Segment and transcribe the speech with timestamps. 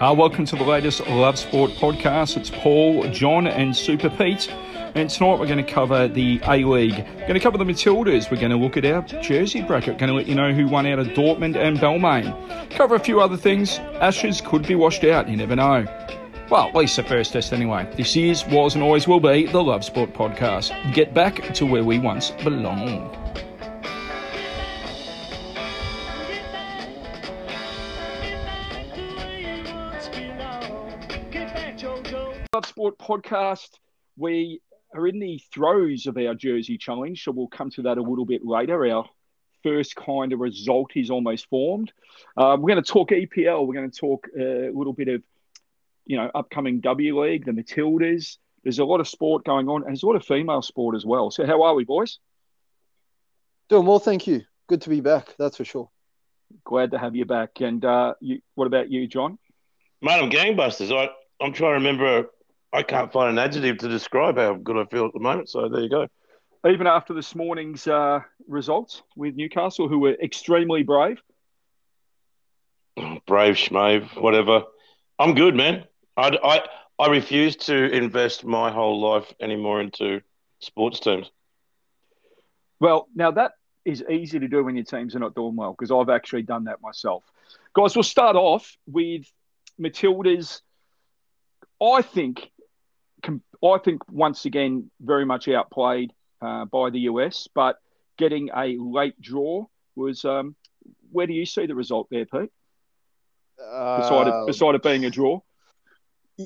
[0.00, 2.36] Uh, welcome to the latest Love Sport podcast.
[2.36, 4.48] It's Paul, John, and Super Pete.
[4.94, 7.04] And tonight we're going to cover the A League.
[7.16, 8.30] We're going to cover the Matildas.
[8.30, 9.98] We're going to look at our jersey bracket.
[9.98, 12.70] Going to let you know who won out of Dortmund and Balmain.
[12.70, 13.80] Cover a few other things.
[14.00, 15.28] Ashes could be washed out.
[15.28, 15.84] You never know.
[16.48, 17.92] Well, at least the first test anyway.
[17.96, 20.94] This is, was, and always will be the Love Sport podcast.
[20.94, 23.17] Get back to where we once belonged.
[32.88, 33.68] Sport podcast.
[34.16, 34.62] We
[34.94, 38.24] are in the throes of our Jersey challenge, so we'll come to that a little
[38.24, 38.86] bit later.
[38.86, 39.04] Our
[39.62, 41.92] first kind of result is almost formed.
[42.38, 43.66] Um, we're going to talk EPL.
[43.66, 45.22] We're going to talk a little bit of,
[46.06, 48.38] you know, upcoming W League, the Matildas.
[48.62, 51.04] There's a lot of sport going on, and there's a lot of female sport as
[51.04, 51.30] well.
[51.30, 52.18] So, how are we, boys?
[53.68, 54.44] Doing well, thank you.
[54.66, 55.34] Good to be back.
[55.38, 55.90] That's for sure.
[56.64, 57.60] Glad to have you back.
[57.60, 59.38] And uh, you, what about you, John?
[60.00, 60.90] Mate, I'm gangbusters.
[60.90, 61.10] I,
[61.44, 62.30] I'm trying to remember.
[62.72, 65.48] I can't find an adjective to describe how good I feel at the moment.
[65.48, 66.06] So there you go.
[66.68, 71.20] Even after this morning's uh, results with Newcastle, who were extremely brave.
[73.26, 74.64] Brave, schmave, whatever.
[75.18, 75.84] I'm good, man.
[76.16, 76.62] I, I,
[76.98, 80.20] I refuse to invest my whole life anymore into
[80.58, 81.30] sports teams.
[82.80, 83.52] Well, now that
[83.84, 86.64] is easy to do when your teams are not doing well because I've actually done
[86.64, 87.24] that myself.
[87.72, 89.30] Guys, we'll start off with
[89.78, 90.62] Matilda's.
[91.80, 92.50] I think,
[93.24, 97.76] I think once again, very much outplayed uh, by the US, but
[98.16, 99.66] getting a late draw
[99.96, 100.24] was.
[100.24, 100.54] Um,
[101.10, 102.50] where do you see the result there, Pete?
[103.56, 105.40] Beside, Uh, it, beside it being a draw,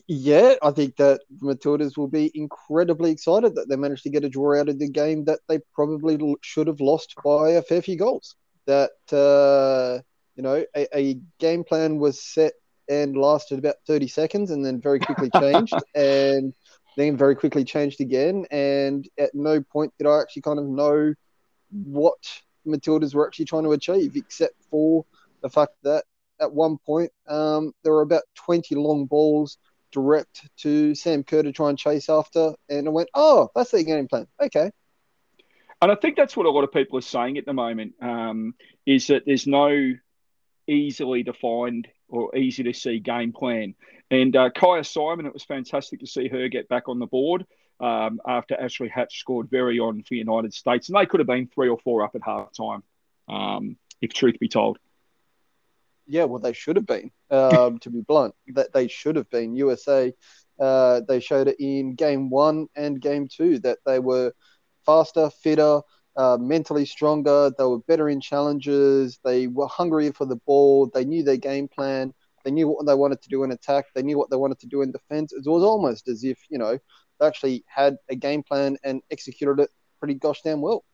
[0.07, 4.29] yeah, I think that Matildas will be incredibly excited that they managed to get a
[4.29, 7.97] draw out of the game that they probably should have lost by a fair few
[7.97, 8.37] goals.
[8.67, 10.03] That uh,
[10.37, 12.55] you know, a, a game plan was set
[12.89, 16.55] and lasted about thirty seconds, and then very quickly changed, and
[16.97, 18.47] then very quickly changed again.
[18.51, 21.15] And at no point did I actually kind of know
[21.71, 25.05] what Matildas were actually trying to achieve, except for
[25.43, 26.05] the fact that
[26.41, 29.59] at one point um, there were about twenty long balls
[29.91, 32.55] direct to Sam Kerr to try and chase after.
[32.69, 34.27] And I went, oh, that's their game plan.
[34.41, 34.71] Okay.
[35.83, 37.95] and I think that's what a lot of people are saying at the moment.
[38.01, 38.55] Um,
[38.87, 39.95] is that there's no
[40.69, 43.75] easily defined or easy to see game plan.
[44.13, 47.47] And uh, Kyah Simon, it was fantastic to see her get back on the board
[47.81, 51.49] um, after Ashley Hatch scored very on for United States, and they could have been
[51.49, 52.83] three or four up at half time,
[53.31, 54.79] um, if truth be told.
[56.07, 58.35] Yeah, well, they should have been, um, to be blunt.
[58.49, 59.57] That they should have been.
[59.57, 60.13] USA,
[60.61, 64.35] uh, they showed it in game one and game two that they were
[64.85, 65.81] faster, fitter,
[66.19, 67.51] uh, mentally stronger.
[67.57, 69.21] They were better in challenges.
[69.25, 70.91] They were hungrier for the ball.
[70.93, 72.13] They knew their game plan.
[72.45, 73.87] They knew what they wanted to do in attack.
[73.95, 75.33] They knew what they wanted to do in defense.
[75.33, 76.79] It was almost as if, you know,
[77.21, 79.71] they actually had a game plan and executed it
[80.01, 80.85] pretty gosh damn well.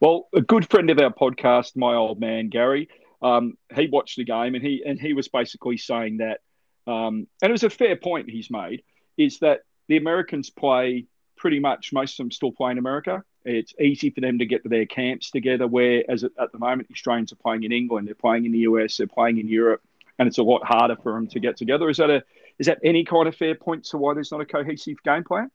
[0.00, 2.88] Well, a good friend of our podcast, my old man Gary,
[3.22, 6.40] um, he watched the game and he and he was basically saying that,
[6.86, 8.82] um, and it was a fair point he's made,
[9.16, 11.06] is that the Americans play
[11.36, 13.22] pretty much most of them still play in America.
[13.44, 15.66] It's easy for them to get to their camps together.
[15.66, 18.96] Whereas at, at the moment, Australians are playing in England, they're playing in the US,
[18.96, 19.82] they're playing in Europe,
[20.18, 21.88] and it's a lot harder for them to get together.
[21.88, 22.22] Is that a
[22.58, 25.50] is that any kind of fair point to why there's not a cohesive game plan?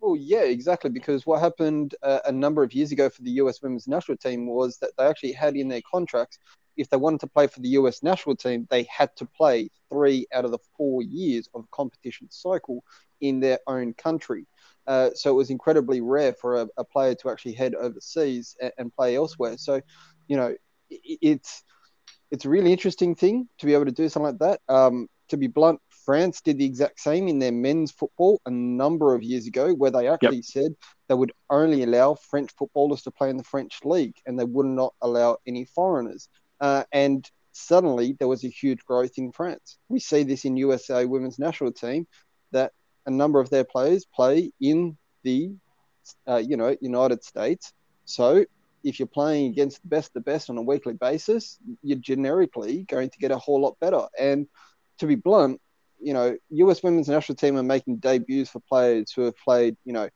[0.00, 0.90] Well, yeah, exactly.
[0.90, 4.46] Because what happened uh, a number of years ago for the US women's national team
[4.46, 6.38] was that they actually had in their contracts,
[6.76, 10.26] if they wanted to play for the US national team, they had to play three
[10.32, 12.84] out of the four years of competition cycle
[13.20, 14.46] in their own country.
[14.86, 18.72] Uh, so it was incredibly rare for a, a player to actually head overseas and,
[18.76, 19.56] and play elsewhere.
[19.56, 19.80] So,
[20.28, 20.54] you know,
[20.90, 21.64] it, it's
[22.34, 24.60] it's a really interesting thing to be able to do something like that.
[24.68, 29.14] Um, to be blunt, France did the exact same in their men's football a number
[29.14, 30.44] of years ago, where they actually yep.
[30.44, 30.76] said
[31.08, 34.66] they would only allow French footballers to play in the French league and they would
[34.66, 36.28] not allow any foreigners.
[36.60, 39.78] Uh, and suddenly there was a huge growth in France.
[39.88, 42.06] We see this in USA women's national team
[42.50, 42.72] that
[43.06, 45.52] a number of their players play in the
[46.28, 47.72] uh, you know United States.
[48.04, 48.44] So
[48.84, 53.10] if you're playing against the best the best on a weekly basis, you're generically going
[53.10, 54.06] to get a whole lot better.
[54.18, 54.46] And
[54.98, 55.60] to be blunt,
[55.98, 59.92] you know, US women's national team are making debuts for players who have played, you
[59.92, 60.08] know,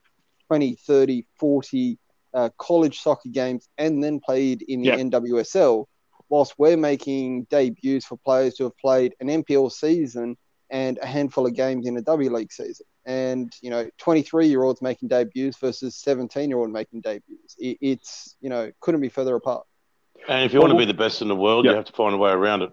[0.49, 1.99] 20, 30, 40
[2.35, 4.99] uh, college soccer games and then played in the yep.
[4.99, 5.87] NWSL,
[6.29, 10.37] whilst we're making debuts for players who have played an NPL season
[10.71, 12.87] and a handful of games in a W League season.
[13.09, 17.57] And, you know, 23 year olds making debuts versus 17 year old making debuts.
[17.59, 19.67] It, it's, you know, couldn't be further apart.
[20.29, 21.73] And if you want to be the best in the world, yep.
[21.73, 22.73] you have to find a way around it.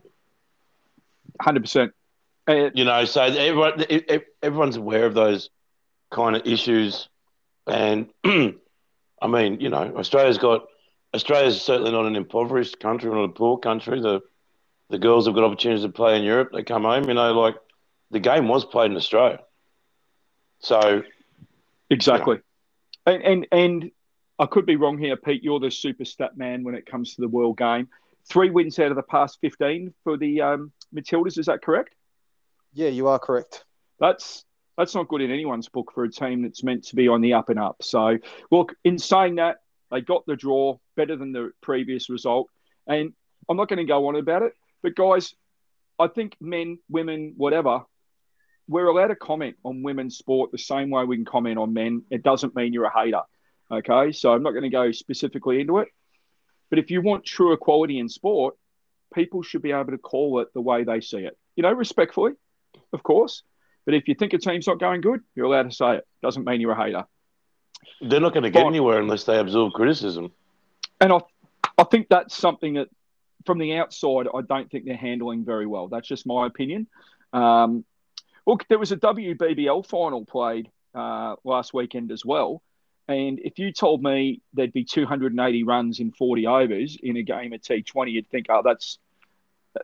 [1.42, 1.92] 100%.
[2.48, 3.86] Uh, You know, so everyone,
[4.44, 5.50] everyone's aware of those
[6.12, 7.10] kind of issues,
[7.66, 10.66] and I mean, you know, Australia's got
[11.14, 14.02] Australia's certainly not an impoverished country, not a poor country.
[14.02, 14.22] The
[14.90, 16.50] the girls have got opportunities to play in Europe.
[16.54, 17.56] They come home, you know, like
[18.12, 19.40] the game was played in Australia.
[20.60, 21.04] So
[21.90, 22.40] Exactly.
[23.06, 23.92] And, and and
[24.40, 25.44] I could be wrong here, Pete.
[25.44, 27.88] You're the super stat man when it comes to the world game.
[28.28, 31.38] Three wins out of the past 15 for the um, Matildas.
[31.38, 31.94] Is that correct?
[32.74, 33.63] Yeah, you are correct.
[34.00, 34.44] That's
[34.78, 37.34] that's not good in anyone's book for a team that's meant to be on the
[37.34, 37.78] up and up.
[37.81, 38.18] So,
[38.51, 39.58] look, in saying that,
[39.90, 42.50] they got the draw better than the previous result.
[42.88, 43.13] And
[43.48, 45.34] I'm not going to go on about it, but guys,
[45.98, 47.84] I think men, women, whatever,
[48.67, 52.03] we're allowed to comment on women's sport the same way we can comment on men.
[52.09, 53.21] It doesn't mean you're a hater.
[53.71, 54.12] Okay.
[54.12, 55.89] So I'm not going to go specifically into it.
[56.69, 58.56] But if you want true equality in sport,
[59.13, 61.38] people should be able to call it the way they see it.
[61.56, 62.33] You know, respectfully,
[62.91, 63.44] of course.
[63.85, 66.07] But if you think a team's not going good, you're allowed to say it.
[66.23, 67.06] Doesn't mean you're a hater.
[68.01, 68.73] they're not going to get Fine.
[68.73, 70.31] anywhere unless they absorb criticism.
[71.00, 71.19] And I,
[71.77, 72.88] I think that's something that,
[73.45, 75.88] from the outside, I don't think they're handling very well.
[75.88, 76.88] That's just my opinion.
[77.31, 77.85] Um,
[78.45, 82.62] look, there was a WBBL final played uh, last weekend as well.
[83.07, 87.53] And if you told me there'd be 280 runs in 40 overs in a game
[87.53, 88.97] of T20, you'd think, oh, that's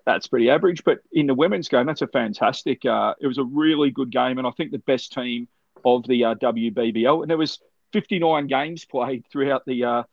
[0.05, 0.83] that's pretty average.
[0.83, 2.85] But in the women's game, that's a fantastic.
[2.85, 5.47] Uh, it was a really good game, and I think the best team
[5.85, 7.21] of the uh, WBBL.
[7.21, 7.59] And there was
[7.93, 10.03] 59 games played throughout the uh,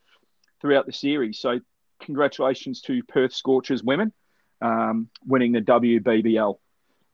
[0.60, 1.38] throughout the series.
[1.38, 1.60] So
[2.00, 4.12] congratulations to Perth Scorchers women
[4.60, 6.58] um, winning the WBBL.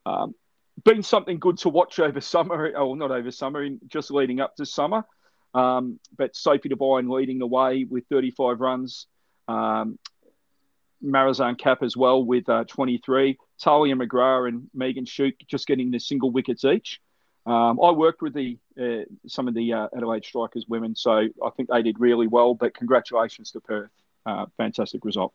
[0.06, 0.34] Um,
[0.82, 4.66] been something good to watch over summer, or not over summer, just leading up to
[4.66, 5.04] summer.
[5.54, 9.06] Um, but Sophie Devine leading the way with 35 runs.
[9.46, 9.98] Um,
[11.04, 13.38] Marizanne Kapp as well with uh, 23.
[13.60, 17.00] Tahlia McGrath and Megan Schutt just getting the single wickets each.
[17.46, 21.50] Um, I worked with the uh, some of the uh, Adelaide Strikers women, so I
[21.56, 22.54] think they did really well.
[22.54, 23.90] But congratulations to Perth,
[24.24, 25.34] uh, fantastic result.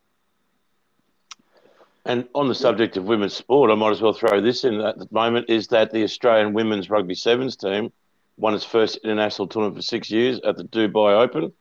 [2.10, 4.98] And on the subject of women's sport, I might as well throw this in at
[4.98, 7.92] the moment is that the Australian women's rugby sevens team
[8.36, 11.54] won its first international tournament for six years at the Dubai Open,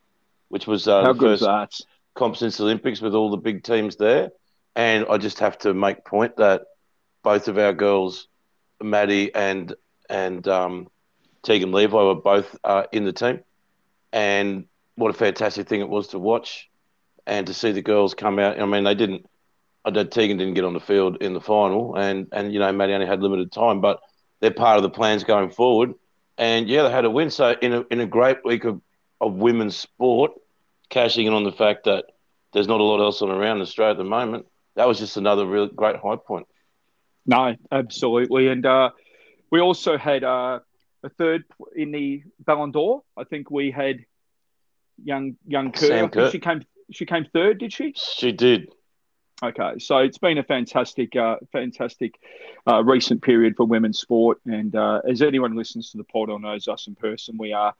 [0.49, 1.79] which was uh, How the first that?
[2.15, 4.31] comp since the Olympics with all the big teams there.
[4.75, 6.63] And I just have to make point that
[7.23, 8.27] both of our girls,
[8.83, 9.75] Maddie and
[10.09, 10.89] and um,
[11.43, 13.41] Teagan Levi, were both uh, in the team.
[14.15, 16.71] And what a fantastic thing it was to watch
[17.27, 18.59] and to see the girls come out.
[18.59, 19.28] I mean, they didn't.
[19.89, 22.71] I know Teagan didn't get on the field in the final, and and you know
[22.73, 24.01] Maddie only had limited time, but
[24.41, 25.95] they're part of the plans going forward.
[26.37, 27.31] And yeah, they had a win.
[27.31, 28.83] So in a in a great week of,
[29.19, 30.33] of women's sport,
[30.91, 32.05] cashing in on the fact that
[32.53, 34.47] there's not a lot else on around in Australia at the moment.
[34.77, 36.47] That was just another real great high point.
[37.25, 38.49] No, absolutely.
[38.49, 38.91] And uh,
[39.51, 40.61] we also had uh,
[41.03, 41.45] a third
[41.75, 43.03] in the Ballon d'Or.
[43.17, 44.05] I think we had
[45.03, 45.87] young young Kerr.
[45.87, 46.31] Sam Kerr.
[46.31, 47.95] she came she came third, did she?
[47.97, 48.69] She did.
[49.43, 52.19] Okay, so it's been a fantastic, uh, fantastic
[52.67, 54.41] uh, recent period for women's sport.
[54.47, 57.75] And uh, as anyone listens to the pod or knows us in person, we are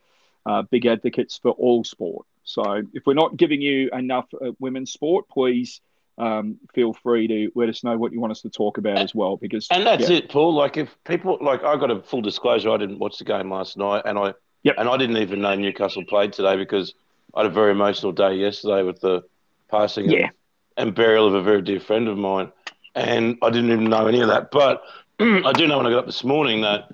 [0.47, 2.27] uh, big advocates for all sport.
[2.45, 4.27] So if we're not giving you enough
[4.61, 5.81] women's sport, please
[6.17, 9.15] um, feel free to let us know what you want us to talk about as
[9.15, 9.37] well.
[9.37, 10.55] Because And that's yeah, it, Paul.
[10.55, 13.77] Like if people like I got a full disclosure, I didn't watch the game last
[13.77, 14.75] night, and I Yep.
[14.79, 16.93] and I didn't even know Newcastle played today because
[17.35, 19.23] I had a very emotional day yesterday with the
[19.71, 20.31] passing Yeah.
[20.79, 22.51] And burial of a very dear friend of mine,
[22.95, 24.51] and I didn't even know any of that.
[24.51, 24.83] But
[25.21, 26.89] I do know when I got up this morning that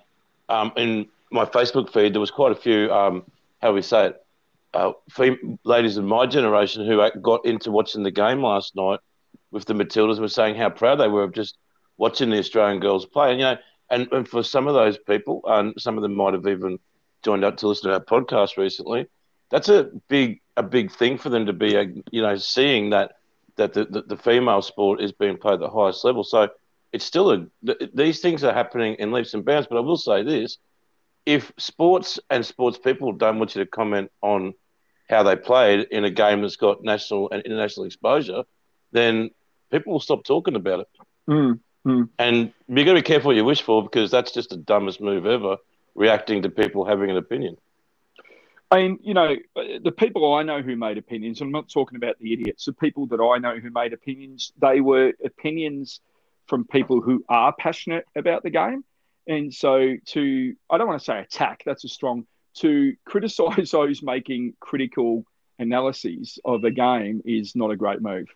[0.48, 3.22] um, in my Facebook feed there was quite a few um,
[3.60, 4.24] how we say it
[4.74, 9.00] uh, fem- ladies of my generation who got into watching the game last night
[9.50, 11.56] with the Matildas were saying how proud they were of just
[11.96, 13.30] watching the Australian girls play.
[13.30, 13.56] And you know,
[13.90, 16.78] and, and for some of those people, and some of them might have even
[17.22, 19.06] joined up to listen to our podcast recently.
[19.50, 23.12] That's a big a big thing for them to be, uh, you know, seeing that
[23.56, 26.24] that the, the, the female sport is being played at the highest level.
[26.24, 26.48] So
[26.92, 29.66] it's still a th- these things are happening in leaps and bounds.
[29.68, 30.58] But I will say this:
[31.26, 34.54] if sports and sports people don't want you to comment on
[35.08, 38.42] how they played in a game that's got national and international exposure,
[38.92, 39.30] then
[39.70, 40.88] people will stop talking about it.
[41.28, 42.08] Mm, mm.
[42.18, 45.00] And you've got to be careful what you wish for because that's just the dumbest
[45.00, 45.56] move ever.
[45.94, 47.56] Reacting to people having an opinion.
[48.74, 52.18] I mean, you know, the people I know who made opinions, I'm not talking about
[52.18, 56.00] the idiots, the people that I know who made opinions, they were opinions
[56.48, 58.82] from people who are passionate about the game.
[59.28, 64.02] And so to, I don't want to say attack, that's a strong, to criticize those
[64.02, 65.24] making critical
[65.60, 68.26] analyses of a game is not a great move.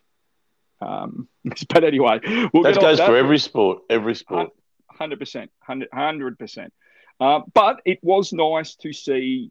[0.80, 1.26] Um,
[1.68, 2.20] but anyway,
[2.52, 3.80] we'll that goes for every sport.
[3.90, 4.50] Every sport.
[4.88, 6.72] hundred percent, hundred percent.
[7.18, 9.50] Uh, but it was nice to see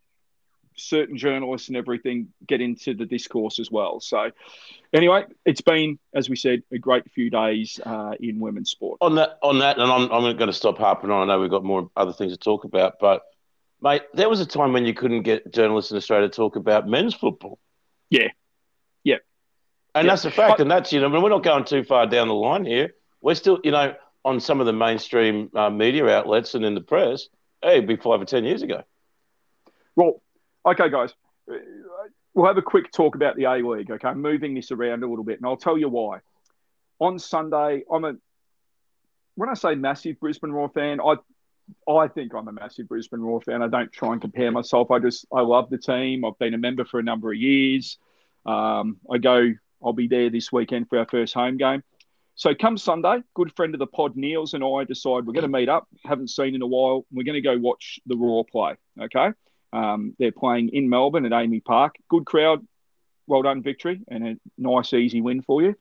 [0.77, 3.99] certain journalists and everything get into the discourse as well.
[3.99, 4.31] So,
[4.93, 8.99] anyway, it's been, as we said, a great few days uh, in women's sport.
[9.01, 11.23] On that, on that, and I'm, I'm going to stop harping on.
[11.29, 13.23] I know we've got more other things to talk about, but
[13.81, 16.87] mate, there was a time when you couldn't get journalists in Australia to talk about
[16.87, 17.59] men's football.
[18.09, 18.29] Yeah,
[19.03, 19.17] yeah,
[19.95, 20.11] and yeah.
[20.11, 20.59] that's a fact.
[20.59, 22.93] And that's you know, we're not going too far down the line here.
[23.21, 26.81] We're still, you know, on some of the mainstream uh, media outlets and in the
[26.81, 27.27] press.
[27.61, 28.83] Hey, it'd be five or ten years ago.
[29.95, 30.21] Well,
[30.67, 31.13] Okay, guys,
[32.33, 33.89] we'll have a quick talk about the A League.
[33.89, 36.19] Okay, moving this around a little bit, and I'll tell you why.
[36.99, 38.15] On Sunday, I'm a
[39.35, 41.15] when I say massive Brisbane Roar fan, I
[41.89, 43.61] I think I'm a massive Brisbane Roar fan.
[43.61, 44.91] I don't try and compare myself.
[44.91, 46.25] I just I love the team.
[46.25, 47.97] I've been a member for a number of years.
[48.45, 49.53] Um, I go.
[49.81, 51.81] I'll be there this weekend for our first home game.
[52.35, 55.47] So come Sunday, good friend of the pod, Niels and I decide we're going to
[55.47, 55.87] meet up.
[56.03, 57.05] Haven't seen in a while.
[57.09, 58.75] We're going to go watch the Roar play.
[58.99, 59.29] Okay.
[59.73, 61.95] Um, they're playing in Melbourne at AAMI Park.
[62.09, 62.65] Good crowd.
[63.27, 65.75] Well done, victory, and a nice, easy win for you.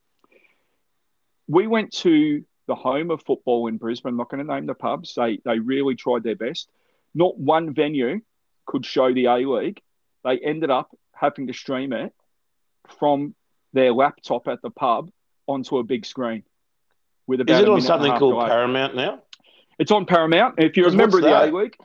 [1.47, 4.11] We went to the home of football in Brisbane.
[4.11, 5.15] I'm not going to name the pubs.
[5.15, 6.69] They, they really tried their best.
[7.15, 8.21] Not one venue
[8.67, 9.81] could show the A League.
[10.25, 12.13] They ended up having to stream it
[12.99, 13.35] from
[13.73, 15.11] their laptop at the pub
[15.47, 16.43] onto a big screen.
[17.27, 18.47] With about Is it on something called.
[18.47, 19.23] Paramount now?
[19.79, 20.57] It's on Paramount.
[20.59, 21.77] If you're a member of the A League,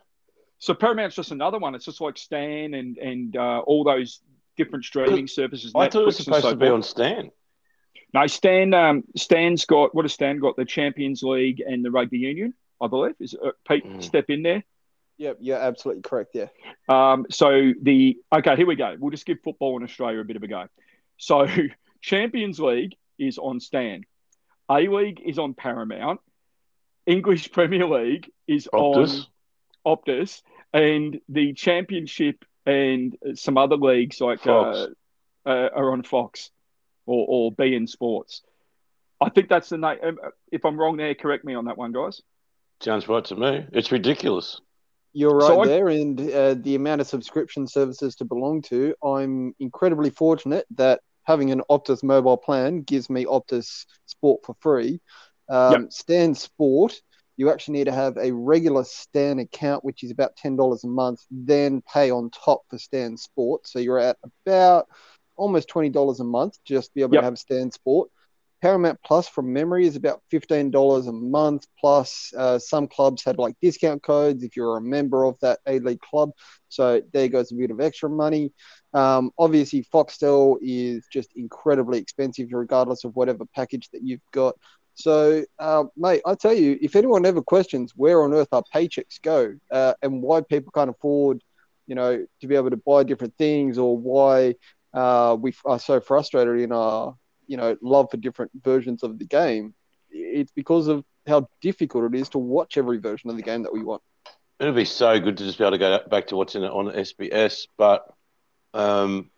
[0.62, 1.74] so Paramount's just another one.
[1.74, 4.22] It's just like Stan and and uh, all those
[4.58, 5.72] different streaming services.
[5.76, 6.74] I Netflix thought it was supposed so to be forth.
[6.76, 7.32] on Stan.
[8.14, 8.74] No, Stan.
[8.76, 10.56] Um, Stan's got what has Stan got?
[10.58, 13.16] The Champions League and the Rugby Union, I believe.
[13.20, 14.04] Is uh, Pete mm.
[14.04, 14.64] step in there?
[15.18, 16.36] Yep, you're absolutely correct.
[16.36, 16.48] Yeah.
[16.88, 18.96] Um, so the okay, here we go.
[19.00, 20.68] We'll just give football in Australia a bit of a go.
[21.18, 21.48] So
[22.02, 24.04] Champions League is on Stan.
[24.70, 26.20] A League is on Paramount.
[27.08, 29.22] English Premier League is Optus.
[29.22, 29.26] on
[29.86, 30.42] Optus,
[30.74, 34.88] and the championship and some other leagues like uh,
[35.46, 36.52] uh, are on Fox
[37.06, 38.42] or, or beIN Sports.
[39.20, 39.98] I think that's the name.
[40.04, 40.18] Um,
[40.52, 42.22] if I'm wrong there, correct me on that one, guys.
[42.82, 43.66] Sounds right to me.
[43.72, 44.60] It's ridiculous.
[45.14, 45.94] You're right so there, I...
[45.94, 48.96] and uh, the amount of subscription services to belong to.
[49.04, 55.02] I'm incredibly fortunate that having an Optus mobile plan gives me Optus Sport for free.
[55.50, 55.92] Um, yep.
[55.92, 57.00] Stan Sport
[57.38, 61.22] you actually need to have a regular Stan account, which is about $10 a month,
[61.32, 63.68] then pay on top for Stan Sport.
[63.68, 64.88] So you're at about
[65.36, 67.22] almost $20 a month just to be able yep.
[67.22, 68.10] to have Stan Sport.
[68.62, 71.66] Paramount Plus from memory is about $15 a month.
[71.80, 75.80] Plus, uh, some clubs had like discount codes if you're a member of that A
[75.80, 76.30] League club.
[76.70, 78.54] So there goes a bit of extra money.
[78.94, 84.56] Um, obviously, Foxtel is just incredibly expensive, regardless of whatever package that you've got.
[85.02, 89.22] So, uh, mate, I tell you, if anyone ever questions where on earth our paychecks
[89.22, 91.44] go uh, and why people can't afford,
[91.88, 94.56] you know, to be able to buy different things or why
[94.94, 97.16] uh, we are so frustrated in our,
[97.48, 99.74] you know, love for different versions of the game,
[100.12, 103.74] it's because of how difficult it is to watch every version of the game that
[103.74, 104.02] we want.
[104.60, 106.86] It'd be so good to just be able to go back to watching it on
[106.86, 108.06] SBS, but
[108.74, 109.32] um,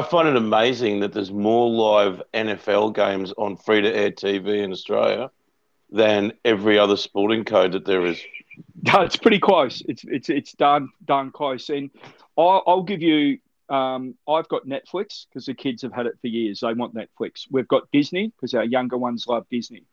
[0.00, 4.72] find it amazing that there's more live NFL games on free to air TV in
[4.72, 5.30] Australia
[5.90, 8.18] than every other sporting code that there is.
[8.84, 9.82] It's pretty close.
[9.86, 11.68] It's it's it's done done close.
[11.68, 11.90] And
[12.38, 13.38] I'll, I'll give you.
[13.68, 16.60] Um, I've got Netflix because the kids have had it for years.
[16.60, 17.46] They want Netflix.
[17.50, 19.84] We've got Disney because our younger ones love Disney.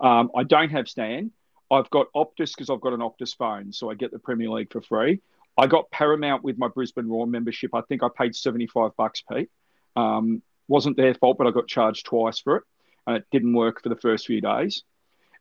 [0.00, 1.30] Um, I don't have Stan.
[1.70, 4.72] I've got Optus because I've got an Optus phone, so I get the Premier League
[4.72, 5.20] for free.
[5.56, 7.74] I got Paramount with my Brisbane Roar membership.
[7.74, 9.48] I think I paid 75 bucks, Pete.
[9.94, 12.62] Um, wasn't their fault, but I got charged twice for it.
[13.06, 14.82] And it didn't work for the first few days.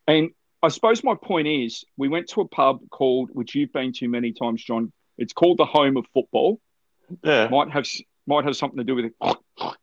[0.08, 0.30] And
[0.62, 4.08] I suppose my point is we went to a pub called, which you've been to
[4.08, 4.94] many times, John.
[5.18, 6.60] It's called the Home of Football.
[7.24, 7.48] Yeah.
[7.50, 7.86] Might have
[8.28, 9.14] might have something to do with it.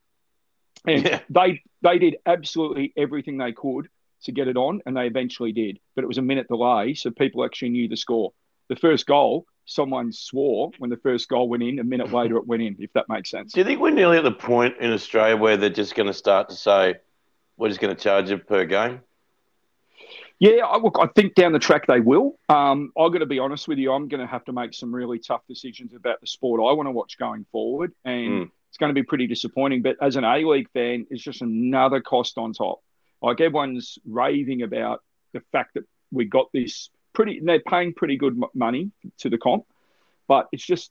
[0.84, 1.20] And yeah.
[1.30, 3.86] they they did absolutely everything they could
[4.24, 5.78] to get it on, and they eventually did.
[5.94, 8.32] But it was a minute delay, so people actually knew the score.
[8.68, 11.78] The first goal someone swore when the first goal went in.
[11.78, 12.76] A minute later, it went in.
[12.78, 13.52] If that makes sense.
[13.52, 16.14] Do you think we're nearly at the point in Australia where they're just going to
[16.14, 16.94] start to say
[17.56, 19.00] we're just going to charge you per game?
[20.38, 22.36] Yeah, I, look, I think down the track they will.
[22.48, 23.92] Um, I've got to be honest with you.
[23.92, 26.88] I'm going to have to make some really tough decisions about the sport I want
[26.88, 28.50] to watch going forward, and mm.
[28.68, 29.82] it's going to be pretty disappointing.
[29.82, 32.80] But as an A League fan, it's just another cost on top.
[33.22, 37.40] Like everyone's raving about the fact that we got this pretty.
[37.42, 39.64] They're paying pretty good money to the comp,
[40.28, 40.90] but it's just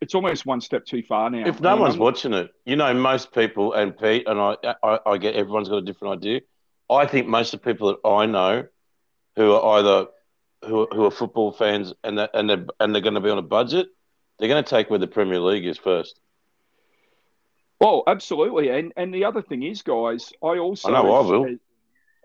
[0.00, 1.46] it's almost one step too far now.
[1.46, 5.18] If no one's watching it, you know, most people and Pete and I, I, I
[5.18, 6.40] get everyone's got a different idea.
[6.88, 8.66] I think most of the people that I know
[9.36, 10.06] who are either
[10.64, 13.38] who, who are football fans and they're, and they're, and they're going to be on
[13.38, 13.88] a budget,
[14.38, 16.18] they're going to take where the Premier League is first.
[17.80, 21.56] Well, absolutely, and and the other thing is, guys, I also I know I will.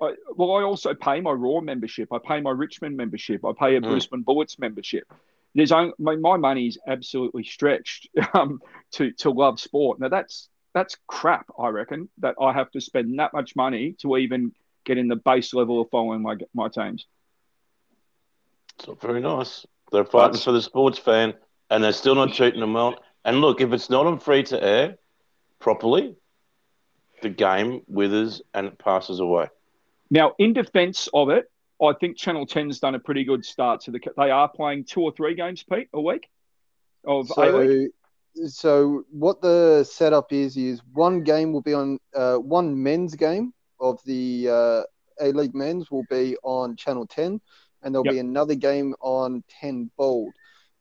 [0.01, 2.11] I, well, I also pay my Roar membership.
[2.11, 3.45] I pay my Richmond membership.
[3.45, 3.89] I pay a Mm.
[3.89, 5.05] Brisbane Bullets membership.
[5.53, 8.61] There's only, my, my money is absolutely stretched um,
[8.93, 9.99] to to love sport.
[9.99, 11.47] Now that's that's crap.
[11.57, 14.51] I reckon that I have to spend that much money to even
[14.83, 17.05] get in the base level of following my my teams.
[18.77, 19.65] It's not very nice.
[19.91, 21.33] They're fighting That's- for the sports fan,
[21.69, 22.95] and they're still not treating them well.
[23.23, 24.97] And look, if it's not on free to air
[25.59, 26.15] properly,
[27.21, 29.47] the game withers and it passes away.
[30.09, 31.45] Now, in defence of it,
[31.81, 33.99] I think Channel 10's done a pretty good start to the.
[34.17, 36.29] They are playing two or three games, Pete, a week
[37.05, 37.89] of A League.
[38.35, 43.15] So, so what the setup is is one game will be on uh, one men's
[43.15, 44.83] game of the uh,
[45.25, 47.41] A League men's will be on Channel 10,
[47.83, 48.13] and there'll Yep.
[48.13, 50.33] be another game on 10 Bold.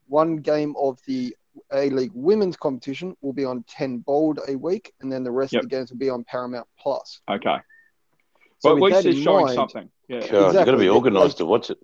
[0.06, 1.34] One game of the
[1.72, 5.54] A League women's competition will be on 10 Bold a week, and then the rest
[5.54, 5.64] Yep.
[5.64, 7.20] of the games will be on Paramount Plus.
[7.28, 7.56] Okay.
[8.64, 9.90] So Well, at least that showing mind- something.
[10.08, 10.26] Yeah.
[10.26, 11.76] God, you've got to be organised to watch it.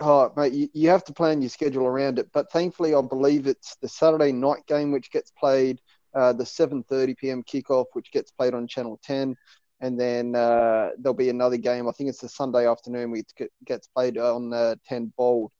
[0.00, 2.30] Oh, mate, you, you have to plan your schedule around it.
[2.32, 5.82] But thankfully, I believe it's the Saturday night game which gets played,
[6.14, 7.42] uh, the 7:30 p.m.
[7.42, 9.36] kickoff, which gets played on Channel 10,
[9.80, 11.88] and then uh, there'll be another game.
[11.88, 13.28] I think it's the Sunday afternoon which
[13.66, 15.52] gets played on uh, 10 Bold.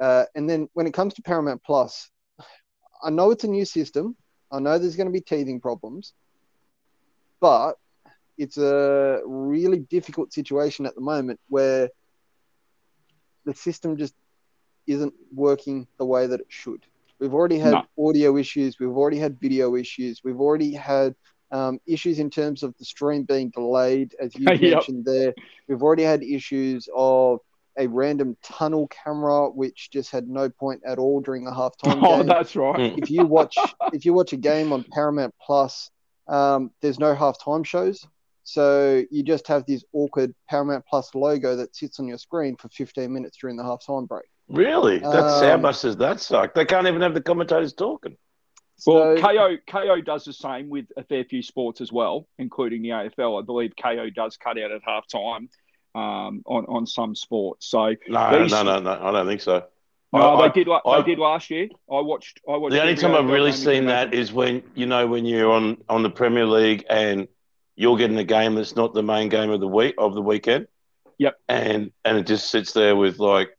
[0.00, 2.10] Uh, and then when it comes to Paramount Plus,
[3.02, 4.16] I know it's a new system.
[4.50, 6.14] I know there's going to be teething problems,
[7.38, 7.76] but
[8.40, 11.90] it's a really difficult situation at the moment where
[13.44, 14.14] the system just
[14.86, 16.84] isn't working the way that it should.
[17.18, 18.08] We've already had No.
[18.08, 21.14] audio issues, we've already had video issues, we've already had
[21.52, 24.60] um, issues in terms of the stream being delayed, as you Yep.
[24.60, 25.34] mentioned there.
[25.68, 27.40] We've already had issues of
[27.78, 32.18] a random tunnel camera, which just had no point at all during the halftime Oh,
[32.18, 32.78] game that's right.
[32.78, 32.98] Mm.
[33.02, 33.58] if you watch
[33.92, 35.90] if you watch a game on Paramount Plus,
[36.28, 38.06] um, there's no halftime shows,
[38.42, 42.68] so you just have this awkward Paramount Plus logo that sits on your screen for
[42.68, 44.24] 15 minutes during the halftime break.
[44.48, 44.98] Really?
[44.98, 46.54] That's how Um, much does that suck?
[46.54, 48.16] They can't even have the commentators talking.
[48.86, 52.88] Well, Kayo Kayo does the same with a fair few sports as well, including the
[52.90, 53.38] AFL.
[53.40, 55.48] I believe Kayo does cut out at halftime
[55.94, 57.66] um, on on some sports.
[57.68, 58.98] So No, These- no, no, no.
[59.02, 59.64] I don't think so.
[60.14, 60.66] no, I- they did.
[60.66, 61.68] la- I- they did last year.
[61.92, 62.40] I watched.
[62.48, 62.72] I watched.
[62.72, 66.02] The only time I've really seen that is when you know when you're on on
[66.02, 67.28] the Premier League and
[67.80, 70.68] you're getting a game that's not the main game of the week of the weekend.
[71.16, 71.40] Yep.
[71.48, 73.56] And and it just sits there with like,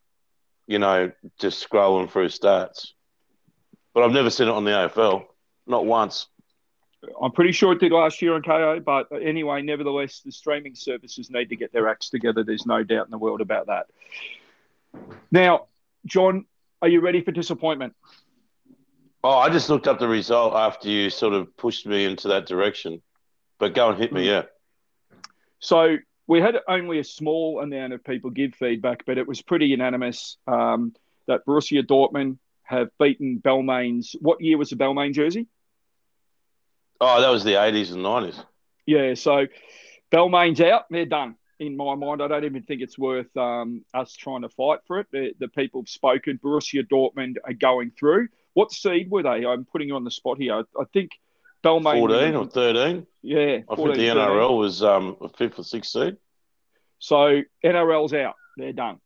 [0.68, 2.92] you know, just scrolling through stats.
[3.92, 5.24] But I've never seen it on the AFL,
[5.66, 6.28] not once.
[7.20, 11.28] I'm pretty sure it did last year on Kayo, but anyway, nevertheless, the streaming services
[11.28, 12.44] need to get their acts together.
[12.44, 13.86] There's no doubt in the world about that.
[15.32, 15.66] Now,
[16.06, 16.46] John,
[16.80, 17.94] are you ready for disappointment?
[19.24, 22.46] Oh, I just looked up the result after you sort of pushed me into that
[22.46, 23.02] direction.
[23.62, 24.42] But go and hit me, yeah.
[25.60, 29.66] So we had only a small amount of people give feedback, but it was pretty
[29.66, 30.96] unanimous um,
[31.28, 34.16] that Borussia Dortmund have beaten Balmain's.
[34.20, 35.46] What year was the Balmain jersey?
[37.00, 38.36] Oh, that was the eighties and nineties.
[38.84, 39.46] Yeah, so
[40.10, 40.86] Balmain's out.
[40.90, 41.36] They're done.
[41.60, 44.98] In my mind, I don't even think it's worth um, us trying to fight for
[44.98, 45.06] it.
[45.12, 46.40] The, the people have spoken.
[46.42, 48.26] Borussia Dortmund are going through.
[48.54, 49.46] What seed were they?
[49.46, 50.52] I'm putting you on the spot here.
[50.56, 51.12] I, I think
[51.62, 51.98] Balmain.
[51.98, 53.06] Fourteen or thirteen.
[53.22, 54.16] yeah, I 14, think the 13.
[54.16, 56.16] NRL was um a fifth or sixth seed.
[56.98, 58.34] So NRL's out.
[58.56, 58.98] They're done.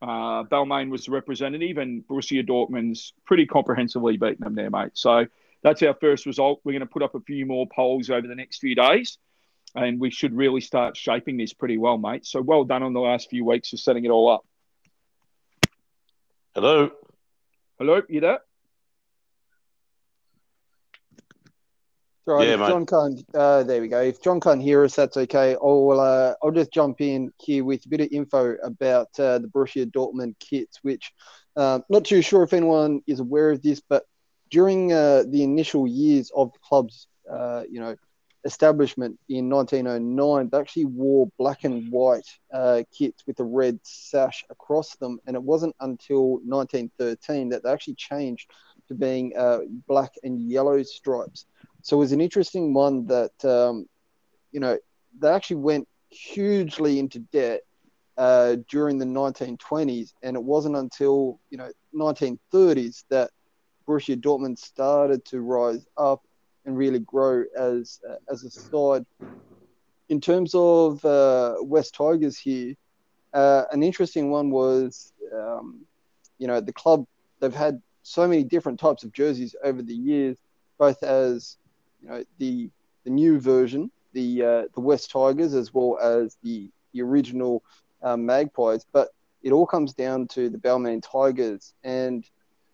[0.00, 4.90] Uh, Balmain was the representative, and Borussia Dortmund's pretty comprehensively beaten them there, mate.
[4.94, 5.26] So
[5.62, 6.60] that's our first result.
[6.64, 9.18] We're going to put up a few more polls over the next few days,
[9.76, 12.26] and we should really start shaping this pretty well, mate.
[12.26, 14.44] So well done on the last few weeks for setting it all up.
[16.54, 16.90] Hello.
[17.78, 18.40] Hello, you there?
[22.26, 22.68] Right, Yeah, if.
[22.68, 24.00] John can't, uh, there we go.
[24.00, 25.54] If John can't hear us, that's okay.
[25.54, 29.48] I'll uh, I'll just jump in here with a bit of info about uh, the
[29.48, 31.12] Borussia Dortmund kits, which
[31.56, 34.04] um, not too sure if anyone is aware of this, but
[34.50, 37.96] during uh, the initial years of the club's uh, you know
[38.44, 44.44] establishment in 1909, they actually wore black and white uh, kits with a red sash
[44.50, 48.50] across them, and it wasn't until 1913 that they actually changed
[48.88, 51.46] to being uh, black and yellow stripes.
[51.82, 53.86] So it was an interesting one that, um,
[54.52, 54.78] you know,
[55.18, 57.62] they actually went hugely into debt
[58.16, 63.30] uh, during the 1920s, and it wasn't until you know 1930s that
[63.86, 66.22] Borussia Dortmund started to rise up
[66.64, 69.04] and really grow as as a side.
[70.08, 72.74] In terms of uh, West Tigers here,
[73.32, 75.86] uh, an interesting one was, um,
[76.38, 77.06] you know, the club
[77.40, 80.36] they've had so many different types of jerseys over the years,
[80.78, 81.56] both as
[82.02, 82.70] you know the
[83.04, 87.62] the new version, the uh, the West Tigers, as well as the the original
[88.02, 88.84] um, Magpies.
[88.92, 89.08] But
[89.42, 92.24] it all comes down to the Balmain Tigers, and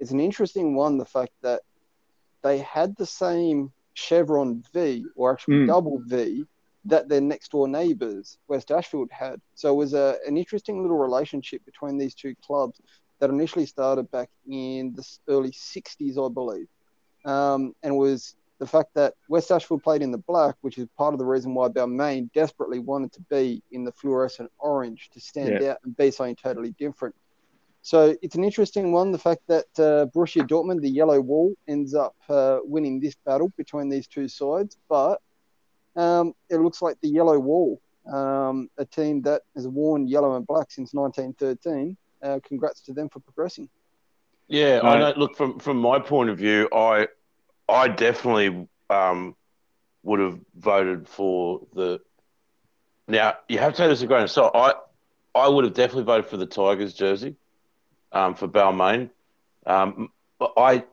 [0.00, 0.98] it's an interesting one.
[0.98, 1.62] The fact that
[2.42, 5.66] they had the same chevron V, or actually mm.
[5.66, 6.44] double V,
[6.84, 9.40] that their next door neighbours, West Ashfield, had.
[9.54, 12.80] So it was a, an interesting little relationship between these two clubs
[13.18, 16.68] that initially started back in the early 60s, I believe.
[17.24, 21.14] Um, and was the fact that West Ashfield played in the black, which is part
[21.14, 25.60] of the reason why Balmain desperately wanted to be in the fluorescent orange to stand
[25.60, 25.70] yeah.
[25.70, 27.14] out and be something totally different.
[27.82, 29.12] So it's an interesting one.
[29.12, 33.52] The fact that uh, Borussia Dortmund, the yellow wall, ends up uh, winning this battle
[33.56, 35.20] between these two sides, but
[35.96, 37.80] um, it looks like the yellow wall,
[38.12, 41.96] um, a team that has worn yellow and black since 1913.
[42.20, 43.68] Uh, congrats to them for progressing.
[44.48, 45.12] Yeah, I know.
[45.16, 47.06] Look, from from my point of view, I
[47.68, 49.36] I definitely um,
[50.02, 52.00] would have voted for the.
[53.06, 54.52] Now you have to take this a grain of salt.
[54.54, 54.74] I
[55.34, 57.36] I would have definitely voted for the Tigers jersey
[58.12, 59.10] um, for Balmain.
[59.66, 60.84] Um, but I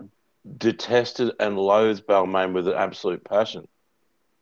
[0.58, 3.68] detested and loathed Balmain with an absolute passion,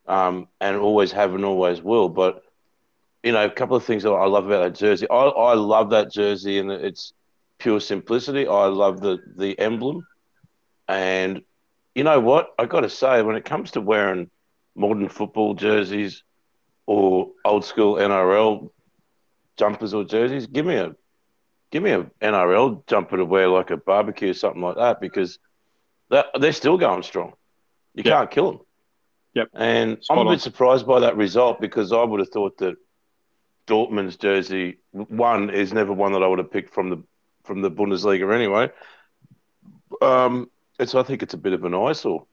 [0.07, 2.09] um, and always have and always will.
[2.09, 2.43] But
[3.23, 5.07] you know, a couple of things that I love about that jersey.
[5.09, 7.13] I, I love that jersey and its
[7.59, 8.47] pure simplicity.
[8.47, 10.05] I love the the emblem,
[10.87, 11.41] and
[11.95, 12.53] you know what?
[12.57, 14.29] I got to say, when it comes to wearing
[14.75, 16.23] modern football jerseys
[16.85, 18.69] or old school NRL
[19.57, 20.95] jumpers or jerseys, give me a
[21.71, 25.39] give me a NRL jumper to wear like a barbecue or something like that because
[26.09, 27.33] that they're still going strong.
[27.93, 28.13] You yep.
[28.13, 28.61] can't kill them.
[29.35, 29.49] Yep.
[29.53, 32.75] And Spot I'm a bit surprised by that result because I would have thought that
[33.67, 37.03] Dortmund's jersey one is never one that I would have picked from the
[37.43, 38.71] from the Bundesliga anyway.
[40.01, 40.49] Um,
[40.85, 42.25] so I think it's a bit of an eyesore.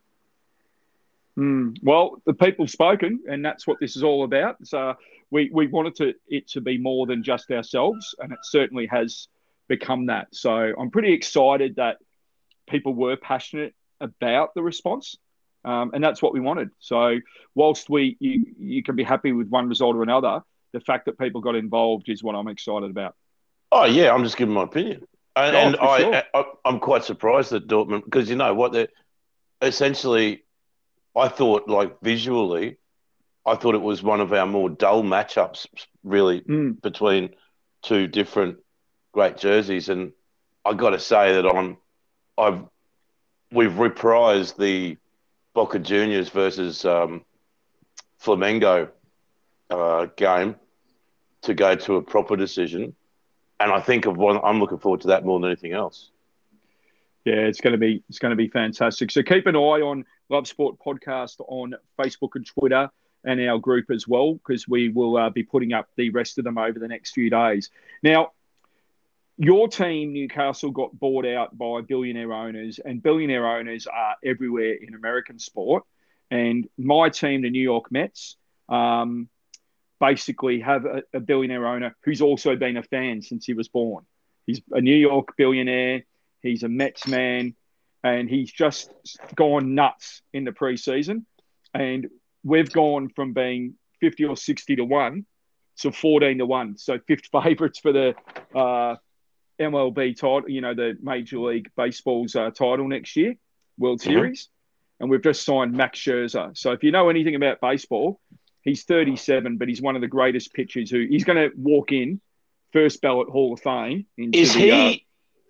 [1.38, 4.56] Mm, well, the people spoken, and that's what this is all about.
[4.64, 4.94] So
[5.30, 9.28] we, we wanted to, it to be more than just ourselves, and it certainly has
[9.68, 10.28] become that.
[10.32, 11.98] So I'm pretty excited that
[12.68, 15.16] people were passionate about the response,
[15.64, 16.70] um, and that's what we wanted.
[16.78, 17.18] So
[17.54, 21.18] whilst we you, you can be happy with one result or another, the fact that
[21.18, 23.14] people got involved is what I'm excited about.
[23.72, 25.06] Oh yeah, I'm just giving my opinion,
[25.36, 26.22] and, oh, and I, sure.
[26.34, 28.88] I I'm quite surprised that Dortmund because you know what they
[29.62, 30.44] essentially
[31.16, 32.78] I thought like visually
[33.46, 35.66] I thought it was one of our more dull matchups,
[36.04, 36.80] really, mm.
[36.82, 37.30] between
[37.82, 38.58] two different
[39.12, 39.88] great jerseys.
[39.88, 40.12] And
[40.64, 41.78] I got to say that I'm,
[42.36, 42.62] I've,
[43.50, 44.98] we've reprised the
[45.54, 47.24] Boca Juniors versus um,
[48.22, 48.90] Flamengo
[49.70, 50.56] uh, game
[51.42, 52.94] to go to a proper decision,
[53.60, 54.40] and I think of one.
[54.42, 56.10] I'm looking forward to that more than anything else.
[57.24, 59.10] Yeah, it's going to be it's going to be fantastic.
[59.10, 62.90] So keep an eye on Love Sport Podcast on Facebook and Twitter
[63.22, 66.44] and our group as well, because we will uh, be putting up the rest of
[66.44, 67.70] them over the next few days.
[68.02, 68.32] Now,
[69.36, 74.94] your team, Newcastle, got bought out by billionaire owners, and billionaire owners are everywhere in
[74.94, 75.84] American sport.
[76.30, 78.36] And my team, the New York Mets,
[78.68, 79.28] um,
[80.00, 84.04] basically have a, a billionaire owner who's also been a fan since he was born.
[84.46, 86.04] He's a New York billionaire.
[86.42, 87.54] He's a Mets man,
[88.02, 88.90] and he's just
[89.34, 91.24] gone nuts in the preseason.
[91.74, 92.08] And
[92.42, 95.26] we've gone from being 50 or 60 to 1
[95.80, 96.78] to 14 to 1.
[96.78, 98.14] So fifth favourites for the
[98.54, 98.96] uh,
[99.60, 103.34] MLB title, you know, the Major League Baseball's uh, title next year,
[103.78, 104.10] World mm-hmm.
[104.10, 104.48] Series.
[104.98, 106.56] And we've just signed Max Scherzer.
[106.56, 108.20] So if you know anything about baseball,
[108.62, 112.20] he's 37, but he's one of the greatest pitchers who he's going to walk in
[112.72, 114.06] first ballot Hall of Fame.
[114.16, 114.70] Is the, he?
[114.70, 114.94] Uh,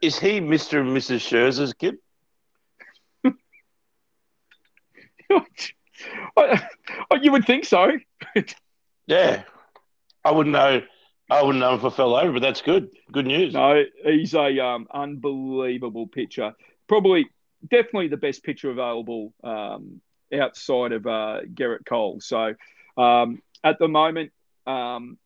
[0.02, 0.80] is he Mr.
[0.80, 1.20] and Mrs.
[1.20, 1.98] Scherzer's kid?
[7.20, 7.92] you would think so.
[9.06, 9.42] yeah,
[10.24, 10.82] I wouldn't know.
[11.30, 12.90] I wouldn't know if I fell over, but that's good.
[13.12, 13.54] Good news.
[13.54, 16.54] No, he's a um, unbelievable pitcher.
[16.88, 17.28] Probably,
[17.68, 20.00] definitely the best pitcher available um,
[20.36, 22.20] outside of uh, Gerrit Cole.
[22.20, 22.54] So,
[23.00, 24.32] um, at the moment,
[24.66, 25.18] um,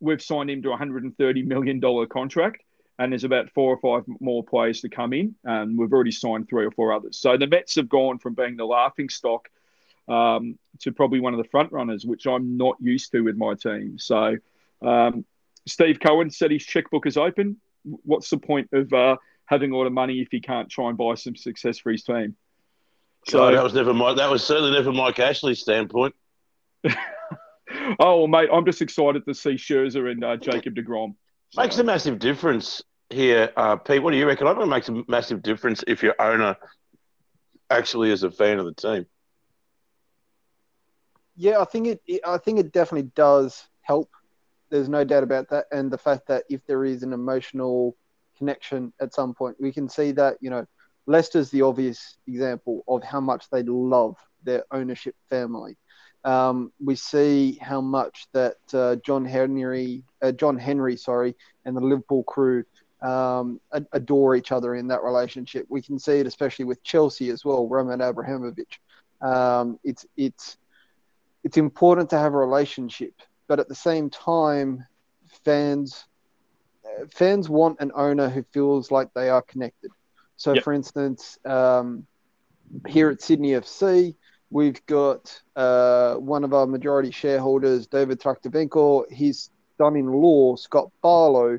[0.00, 2.62] we've signed him to a $130 million contract,
[2.98, 6.48] and there's about four or five more players to come in, and we've already signed
[6.48, 7.18] three or four others.
[7.18, 9.48] So the Mets have gone from being the laughing stock
[10.08, 13.54] um, to probably one of the front runners, which I'm not used to with my
[13.54, 13.98] team.
[13.98, 14.36] So
[14.82, 15.24] um,
[15.66, 17.56] Steve Cohen said his checkbook is open.
[17.84, 21.14] What's the point of uh, having all the money if he can't try and buy
[21.14, 22.36] some success for his team?
[23.28, 26.14] So oh, that was never my, that was certainly never Mike Ashley's standpoint.
[28.00, 31.14] oh, mate, I'm just excited to see Scherzer and uh, Jacob DeGrom.
[31.50, 31.62] So.
[31.62, 34.02] Makes a massive difference here, uh, Pete.
[34.02, 34.46] What do you reckon?
[34.46, 36.56] I think it makes a massive difference if your owner
[37.68, 39.06] actually is a fan of the team.
[41.36, 42.20] Yeah, I think it, it.
[42.26, 44.10] I think it definitely does help.
[44.68, 47.96] There's no doubt about that, and the fact that if there is an emotional
[48.36, 50.36] connection at some point, we can see that.
[50.40, 50.66] You know,
[51.06, 55.76] Leicester's the obvious example of how much they love their ownership family.
[56.24, 61.80] Um, we see how much that uh, John Henry, uh, John Henry, sorry, and the
[61.80, 62.64] Liverpool crew
[63.02, 63.60] um,
[63.92, 65.66] adore each other in that relationship.
[65.68, 68.80] We can see it especially with Chelsea as well, Roman Abramovich.
[69.22, 70.58] Um, it's it's
[71.42, 73.14] it's important to have a relationship,
[73.48, 74.84] but at the same time,
[75.44, 76.04] fans
[77.10, 79.90] fans want an owner who feels like they are connected.
[80.36, 80.64] So, yep.
[80.64, 82.06] for instance, um,
[82.86, 84.14] here at Sydney FC,
[84.50, 91.58] we've got uh, one of our majority shareholders, David Traktovenko, his son-in-law, Scott Barlow,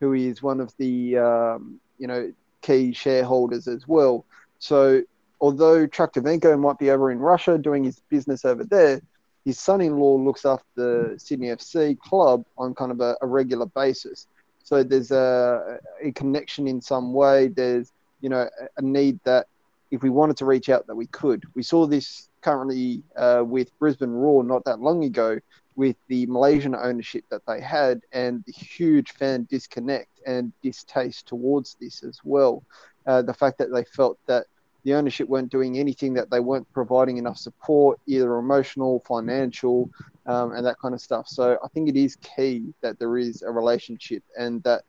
[0.00, 4.24] who is one of the um, you know key shareholders as well.
[4.58, 5.02] So
[5.40, 9.00] although Traktovenko might be over in Russia doing his business over there,
[9.44, 14.26] his son-in-law looks after the Sydney FC club on kind of a, a regular basis.
[14.62, 17.48] So there's a, a, connection in some way.
[17.48, 19.46] There's you know a need that
[19.92, 21.44] if we wanted to reach out that we could.
[21.54, 25.38] We saw this currently uh, with Brisbane Roar not that long ago,
[25.76, 31.76] with the Malaysian ownership that they had and the huge fan disconnect and distaste towards
[31.80, 32.64] this as well.
[33.06, 34.46] Uh, the fact that they felt that
[34.84, 39.90] the ownership weren't doing anything, that they weren't providing enough support, either emotional, financial,
[40.26, 41.28] um, and that kind of stuff.
[41.28, 44.82] So I think it is key that there is a relationship and that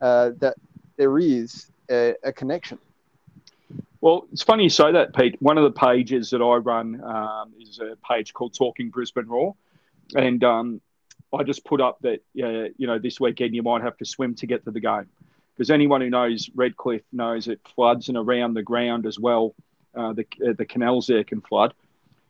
[0.00, 0.56] uh, that
[0.96, 2.78] there is a, a, connection.
[4.00, 5.36] Well, it's funny you say that, Pete.
[5.40, 9.54] One of the pages that I run um, is a page called Talking Brisbane Roar,
[10.14, 10.80] and um,
[11.34, 14.34] I just put up that uh, you know this weekend you might have to swim
[14.36, 15.08] to get to the game
[15.54, 19.54] because anyone who knows Redcliffe knows it floods and around the ground as well.
[19.94, 21.74] Uh, the uh, the canals there can flood.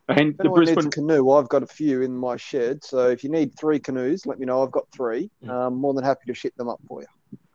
[0.09, 2.83] And the Brisbane canoe, I've got a few in my shed.
[2.83, 4.61] So if you need three canoes, let me know.
[4.65, 5.31] I've got three.
[5.45, 7.07] I'm um, more than happy to ship them up for you.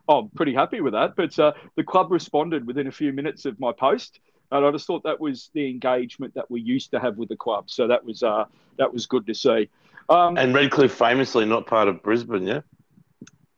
[0.08, 1.16] Oh, I'm pretty happy with that.
[1.16, 4.20] But uh, the club responded within a few minutes of my post,
[4.52, 7.36] and I just thought that was the engagement that we used to have with the
[7.36, 7.70] club.
[7.70, 8.46] So that was uh,
[8.78, 9.70] that was good to see.
[10.10, 12.62] Um, and Redcliffe famously not part of Brisbane, yeah?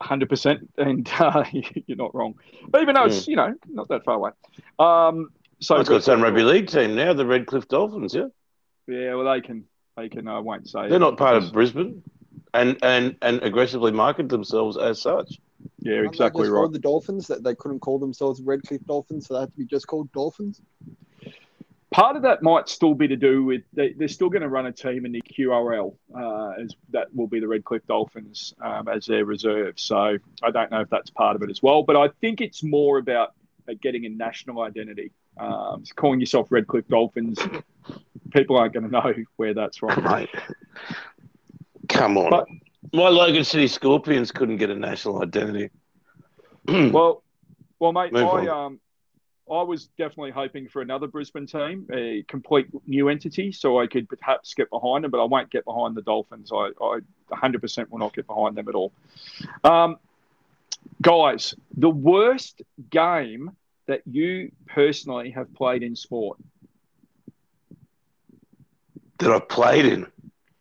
[0.02, 0.68] 100%.
[0.78, 2.36] And uh, you're not wrong.
[2.70, 3.08] But even though mm.
[3.08, 4.32] it's, you know, not that far away.
[4.80, 5.30] Um,
[5.60, 8.28] so well, it's got its own rugby league team now, the Redcliffe Dolphins, yeah?
[8.88, 9.66] Yeah, well, they can,
[9.98, 10.88] they can, I won't say.
[10.88, 12.04] They're not part of Brisbane
[12.54, 15.40] and, and, and aggressively market themselves as such.
[15.88, 16.72] Yeah, exactly right.
[16.72, 19.88] The Dolphins that they couldn't call themselves Redcliffe Dolphins, so they had to be just
[19.88, 20.62] called Dolphins.
[21.92, 24.66] Part of that might still be to do with they, are still going to run
[24.66, 29.06] a team in the QRL, uh, as that will be the Redcliffe Dolphins um, as
[29.06, 29.80] their reserve.
[29.80, 32.62] So I don't know if that's part of it as well, but I think it's
[32.62, 33.34] more about
[33.70, 35.14] uh, getting a national identity.
[35.38, 37.40] Um, so calling yourself Redcliffe Dolphins,
[38.32, 40.04] people aren't going to know where that's from.
[40.04, 40.30] Mate,
[41.88, 42.30] come on.
[42.30, 42.48] But,
[42.94, 45.70] My Logan City Scorpions couldn't get a national identity.
[46.68, 47.24] well,
[47.80, 48.80] well, mate, Move I um,
[49.50, 54.10] I was definitely hoping for another Brisbane team, a complete new entity, so I could
[54.10, 56.52] perhaps get behind them, but I won't get behind the Dolphins.
[56.52, 57.00] I, I
[57.32, 58.92] 100% will not get behind them at all.
[59.64, 59.98] Um,
[61.02, 63.52] guys, the worst game
[63.88, 66.38] that you personally have played in sport?
[69.20, 70.08] That I played in?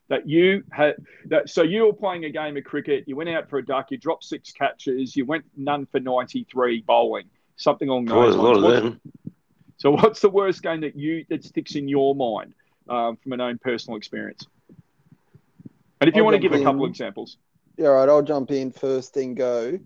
[0.09, 0.95] That you had
[1.27, 3.90] that so you were playing a game of cricket, you went out for a duck,
[3.90, 8.37] you dropped six catches, you went none for 93 bowling something along those lines.
[8.37, 9.01] a lot of them.
[9.79, 12.55] So, what's the worst game that you that sticks in your mind
[12.88, 14.47] um, from an own personal experience?
[16.01, 16.61] And if you I'll want to give in.
[16.61, 17.38] a couple examples,
[17.77, 18.09] yeah, right.
[18.09, 19.79] I'll jump in first and go.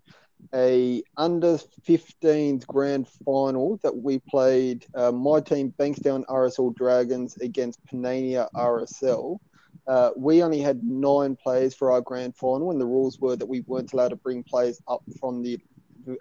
[0.54, 4.86] A under 15s grand final that we played.
[4.94, 9.38] Uh, my team, Bankstown RSL Dragons, against Panania RSL.
[9.86, 13.46] Uh, we only had nine players for our grand final, and the rules were that
[13.46, 15.58] we weren't allowed to bring players up from the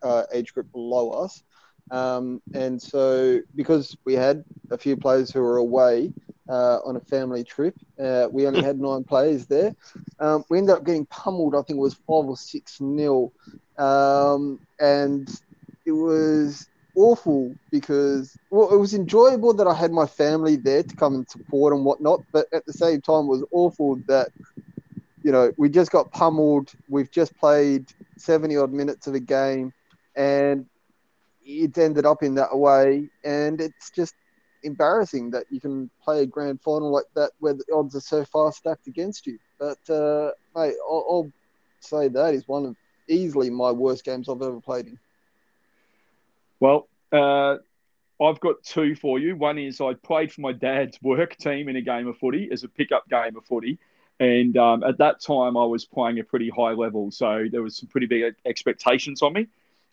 [0.03, 1.43] uh, age group below us.
[1.91, 6.13] Um, and so, because we had a few players who were away
[6.49, 9.73] uh, on a family trip, uh, we only had nine players there.
[10.19, 13.33] Um, we ended up getting pummeled, I think it was five or six nil.
[13.77, 15.27] Um, and
[15.85, 16.68] it was
[16.99, 21.27] awful because, well, it was enjoyable that I had my family there to come and
[21.29, 22.21] support and whatnot.
[22.33, 24.29] But at the same time, it was awful that,
[25.23, 26.73] you know, we just got pummeled.
[26.89, 27.85] We've just played
[28.17, 29.71] 70 odd minutes of a game
[30.15, 30.65] and
[31.45, 33.09] it's ended up in that way.
[33.23, 34.15] And it's just
[34.63, 38.25] embarrassing that you can play a grand final like that where the odds are so
[38.25, 39.39] far stacked against you.
[39.57, 41.31] But uh, mate, I'll, I'll
[41.79, 42.75] say that is one of
[43.07, 44.99] easily my worst games I've ever played in.
[46.59, 47.57] Well, uh,
[48.21, 49.35] I've got two for you.
[49.35, 52.63] One is I played for my dad's work team in a game of footy as
[52.63, 53.79] a pickup game of footy.
[54.19, 57.11] And um, at that time, I was playing a pretty high level.
[57.11, 59.47] So there was some pretty big expectations on me.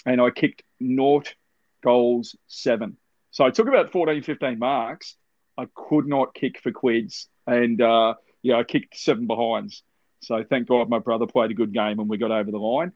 [0.05, 1.35] And I kicked naught
[1.83, 2.97] goals, seven.
[3.31, 5.15] So I took about 14, 15 marks.
[5.57, 7.29] I could not kick for quids.
[7.47, 9.83] And uh, yeah, I kicked seven behinds.
[10.23, 12.93] So thank God my brother played a good game and we got over the line.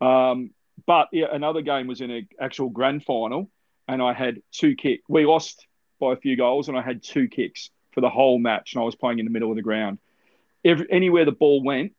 [0.00, 0.50] Um,
[0.86, 3.50] but yeah, another game was in an actual grand final,
[3.88, 5.02] and I had two kicks.
[5.08, 5.66] We lost
[6.00, 8.84] by a few goals, and I had two kicks for the whole match, and I
[8.84, 9.98] was playing in the middle of the ground.
[10.64, 11.92] Every, anywhere the ball went,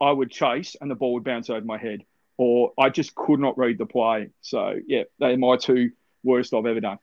[0.00, 2.04] I would chase, and the ball would bounce over my head,
[2.36, 4.30] or I just could not read the play.
[4.40, 5.90] So yeah, they're my two
[6.22, 6.98] worst I've ever done.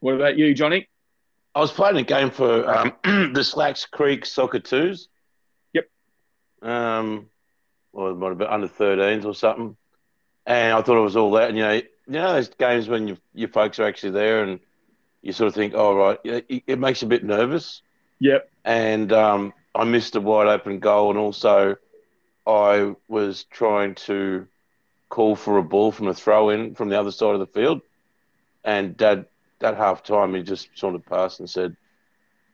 [0.00, 0.88] What about you, Johnny?
[1.54, 2.92] I was playing a game for um,
[3.32, 5.08] the Slacks Creek Soccer Twos.
[5.72, 5.88] Yep.
[6.62, 7.26] Um,
[7.92, 9.76] or it might have been under 13s or something.
[10.46, 11.50] And I thought it was all that.
[11.50, 14.60] And, you know, you know those games when you, your folks are actually there and
[15.22, 17.82] you sort of think, oh, right, it, it makes you a bit nervous.
[18.20, 18.50] Yep.
[18.64, 21.10] And um, I missed a wide open goal.
[21.10, 21.76] And also,
[22.46, 24.46] I was trying to
[25.08, 27.82] call for a ball from a throw in from the other side of the field.
[28.64, 29.26] And Dad,
[29.60, 31.76] that half time, he just sort of passed and said,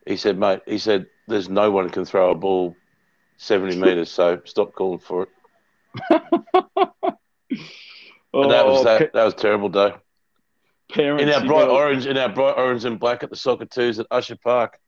[0.05, 2.75] he said, mate, he said, there's no one can throw a ball
[3.37, 5.29] 70 metres, so stop calling for it.
[8.33, 9.13] oh, that was that.
[9.13, 9.93] That was terrible day.
[10.91, 13.99] Parents in our bright orange, in our bright orange and black at the soccer twos
[13.99, 14.79] at Usher Park.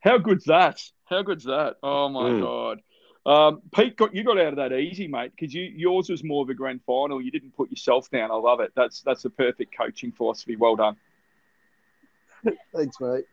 [0.00, 0.80] How good's that?
[1.04, 1.76] How good's that?
[1.82, 2.42] Oh my mm.
[2.42, 2.82] god.
[3.24, 6.42] Um, Pete, got you got out of that easy, mate, because you yours was more
[6.42, 7.22] of a grand final.
[7.22, 8.30] You didn't put yourself down.
[8.30, 8.72] I love it.
[8.74, 10.56] That's that's a perfect coaching philosophy.
[10.56, 10.96] Well done.
[12.74, 13.24] Thanks, mate.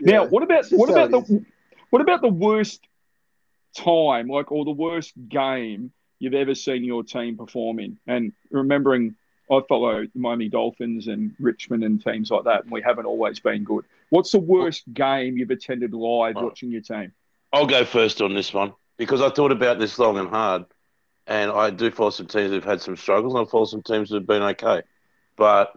[0.00, 1.44] Yeah, now, what about what about the
[1.90, 2.86] what about the worst
[3.76, 7.98] time, like, or the worst game you've ever seen your team perform in?
[8.06, 9.14] And remembering,
[9.50, 13.40] I follow the Miami Dolphins and Richmond and teams like that, and we haven't always
[13.40, 13.84] been good.
[14.10, 16.44] What's the worst game you've attended live oh.
[16.44, 17.12] watching your team?
[17.52, 20.64] I'll go first on this one because I thought about this long and hard,
[21.26, 24.10] and I do follow some teams who've had some struggles, and I follow some teams
[24.10, 24.82] who've been okay.
[25.36, 25.76] But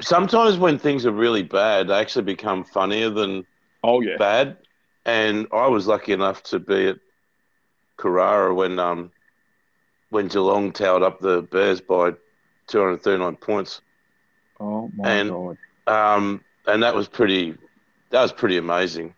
[0.00, 3.46] sometimes when things are really bad, they actually become funnier than
[3.82, 4.58] oh yeah bad.
[5.06, 6.98] And I was lucky enough to be at
[7.96, 9.12] Carrara when um,
[10.10, 12.10] when Geelong towered up the Bears by
[12.66, 13.80] 239 points.
[14.58, 15.58] Oh my and, god!
[15.86, 17.56] Um, and that was pretty
[18.10, 19.14] that was pretty amazing.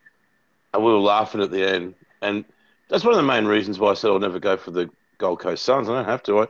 [0.75, 2.45] And we were laughing at the end, and
[2.91, 5.41] that's one of the main reasons why I said I'll never go for the Gold
[5.41, 5.89] Coast Suns.
[5.89, 6.41] I don't have to.
[6.41, 6.47] I,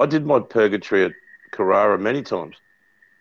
[0.00, 1.12] I did my purgatory at
[1.50, 2.56] Carrara many times.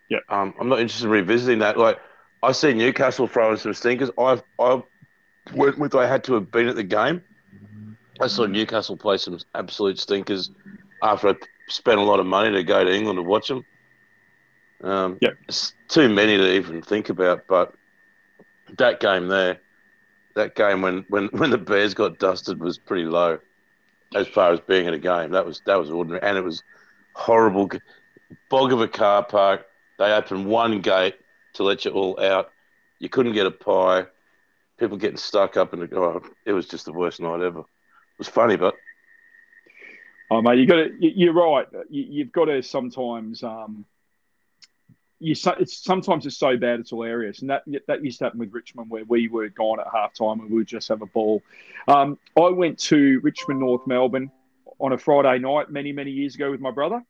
[0.10, 0.20] Yeah.
[0.30, 1.78] Um, I'm not interested in revisiting that.
[1.78, 2.00] Like
[2.42, 4.10] I see Newcastle throwing some stinkers.
[4.18, 4.42] I've
[5.48, 7.24] I've with I had to have been at the game.
[8.22, 10.52] I saw Newcastle play some absolute stinkers
[11.02, 11.36] after I
[11.70, 13.66] spent a lot of money to go to England to watch them.
[14.82, 17.48] Um, yeah, it's too many to even think about.
[17.48, 17.74] But
[18.78, 19.60] that game there,
[20.36, 23.40] that game when, when, when the Bears got dusted was pretty low,
[24.16, 25.32] as far as being at a game.
[25.32, 26.64] That was that was ordinary, and it was
[27.14, 27.70] horrible.
[28.50, 29.66] Bog of a car park.
[29.98, 31.16] They opened one gate
[31.54, 32.52] to let you all out.
[33.00, 34.06] You couldn't get a pie
[34.80, 35.90] people getting stuck up in the.
[35.96, 37.60] Oh, it was just the worst night ever.
[37.60, 38.76] It was funny, but.
[40.32, 40.92] Oh mate, you got to.
[41.00, 41.68] You're right.
[41.90, 43.44] You, have got to sometimes.
[43.44, 43.86] Um,
[45.20, 48.54] you it's sometimes it's so bad it's hilarious, and that that used to happen with
[48.54, 51.44] Richmond where we were gone at halftime and we would just have a ball.
[51.88, 54.32] Um, I went to Richmond North Melbourne
[54.80, 57.04] on a Friday night many many years ago with my brother,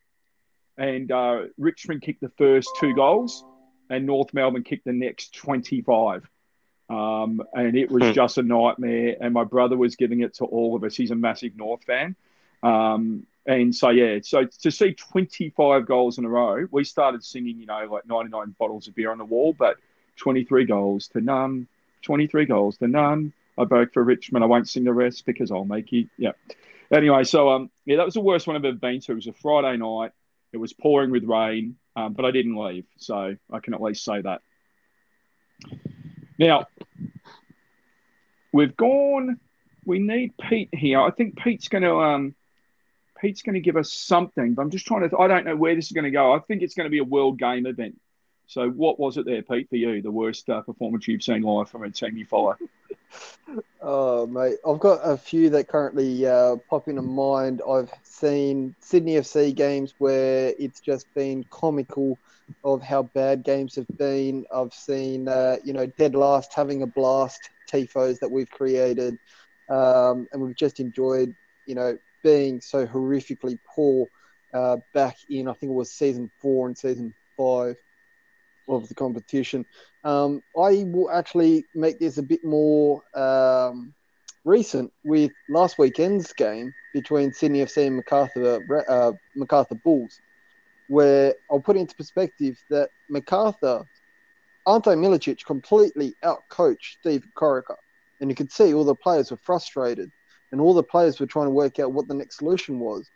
[0.78, 3.44] and uh, Richmond kicked the first two goals,
[3.92, 6.28] and North Melbourne kicked the next twenty five.
[6.90, 8.12] Um, and it was hmm.
[8.14, 9.16] just a nightmare.
[9.22, 10.96] And my brother was giving it to all of us.
[10.96, 12.16] He's a massive North fan.
[12.64, 17.60] Um, and so, yeah, so to see 25 goals in a row, we started singing,
[17.60, 19.78] you know, like 99 bottles of beer on the wall, but
[20.18, 21.68] 23 goals to none,
[22.04, 23.34] 23 goals to none.
[23.58, 24.44] I broke for Richmond.
[24.44, 26.08] I won't sing the rest because I'll make you.
[26.18, 26.32] Yeah.
[26.92, 29.12] Anyway, so um, yeah, that was the worst one I've ever been to.
[29.12, 30.12] It was a Friday night.
[30.52, 34.04] It was pouring with rain, um, but I didn't leave, so I can at least
[34.04, 34.42] say that.
[36.40, 36.68] Now,
[38.52, 39.40] we've gone.
[39.86, 41.02] We need Pete here.
[41.02, 42.36] I think Pete's going to um,
[43.20, 44.54] Pete's going to give us something.
[44.54, 45.18] But I'm just trying to.
[45.18, 46.34] I don't know where this is going to go.
[46.34, 48.00] I think it's going to be a world game event.
[48.50, 50.02] So, what was it there, Pete, for you?
[50.02, 52.58] The worst uh, performance you've seen live from a team you follow?
[53.82, 57.62] Oh, mate, I've got a few that currently uh, pop into mind.
[57.68, 62.20] I've seen Sydney FC games where it's just been comical
[62.64, 64.46] of how bad games have been.
[64.54, 69.18] I've seen, uh, you know, dead last having a blast tifos that we've created,
[69.70, 71.34] um, and we've just enjoyed,
[71.66, 74.06] you know, being so horrifically poor
[74.54, 77.76] uh, back in I think it was season four and season five
[78.70, 79.66] of the competition.
[80.04, 83.94] Um, I will actually make this a bit more um,
[84.46, 90.20] recent with last weekend's game between Sydney FC and Macarthur uh, Macarthur Bulls,
[90.88, 93.86] where I'll put into perspective that Macarthur,
[94.68, 97.76] Ante Milicic completely outcoached Steve Corica,
[98.22, 100.12] and you could see all the players were frustrated,
[100.52, 103.10] and all the players were trying to work out what the next solution was,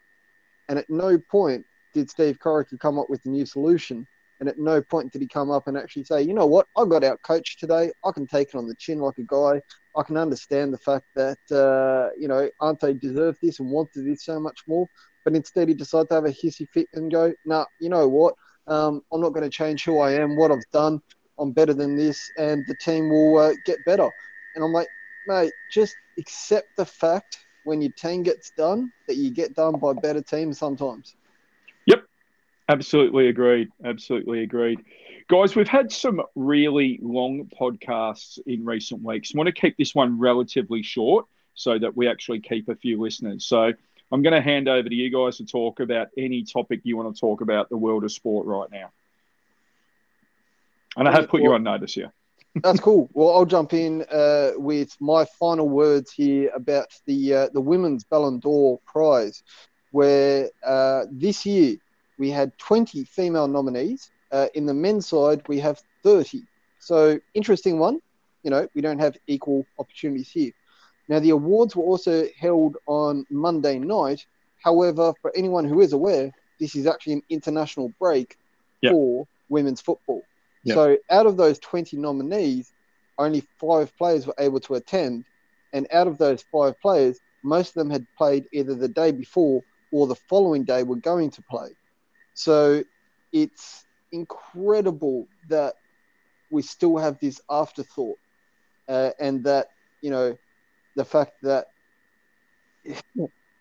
[0.68, 4.08] and at no point did Steve Corica come up with a new solution
[4.40, 6.86] and at no point did he come up and actually say, you know what, I
[6.86, 7.92] got out coached today.
[8.04, 9.62] I can take it on the chin like a guy.
[9.96, 14.26] I can understand the fact that, uh, you know, Ante deserved this and wanted this
[14.26, 14.88] so much more.
[15.24, 18.36] But instead, he decided to have a hissy fit and go, nah, you know what?
[18.68, 21.02] Um, I'm not going to change who I am, what I've done.
[21.40, 24.10] I'm better than this, and the team will uh, get better.
[24.56, 24.88] And I'm like,
[25.28, 29.94] mate, just accept the fact when your team gets done that you get done by
[29.94, 31.16] better teams sometimes.
[32.70, 33.70] Absolutely agreed.
[33.84, 34.80] Absolutely agreed.
[35.28, 39.32] Guys, we've had some really long podcasts in recent weeks.
[39.34, 42.99] I want to keep this one relatively short so that we actually keep a few
[42.99, 43.45] listeners.
[43.45, 43.74] So
[44.11, 47.16] I'm going to hand over to you guys to talk about any topic you want
[47.16, 48.91] to talk about the world of sport right now.
[50.95, 52.14] And I have put you on notice here.
[52.61, 53.09] That's cool.
[53.14, 58.03] Well, I'll jump in uh, with my final words here about the uh, the women's
[58.03, 59.41] Ballon d'Or prize,
[59.89, 61.78] where uh, this year
[62.18, 64.11] we had 20 female nominees.
[64.32, 66.43] Uh, in the men's side, we have 30.
[66.80, 67.99] So, interesting one.
[68.43, 70.51] You know, we don't have equal opportunities here.
[71.07, 74.26] Now, the awards were also held on Monday night.
[74.64, 78.38] However, for anyone who is aware, this is actually an international break
[78.82, 78.93] yep.
[78.93, 80.24] for women's football.
[80.64, 80.76] Yep.
[80.76, 82.74] So, out of those 20 nominees,
[83.18, 85.26] only five players were able to attend.
[85.74, 89.61] And out of those five players, most of them had played either the day before
[89.91, 91.70] or the following day were going to play.
[92.34, 92.84] So
[93.32, 95.76] it's incredible that
[96.50, 98.18] we still have this afterthought,
[98.88, 99.70] uh, and that
[100.02, 100.38] you know
[100.96, 101.68] the fact that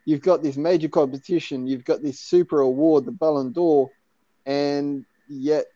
[0.05, 3.91] you've got this major competition, you've got this super award, the Ballon d'Or,
[4.47, 5.66] and yet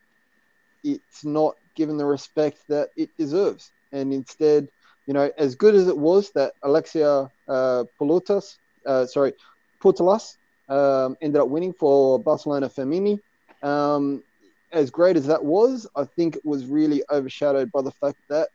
[0.83, 3.71] it's not given the respect that it deserves.
[3.91, 4.67] And instead,
[5.05, 9.33] you know, as good as it was that Alexia uh, Putellas, uh, sorry,
[9.81, 10.37] Putellas
[10.69, 13.19] um, ended up winning for Barcelona Femení.
[13.63, 14.23] Um,
[14.71, 18.49] as great as that was, I think it was really overshadowed by the fact that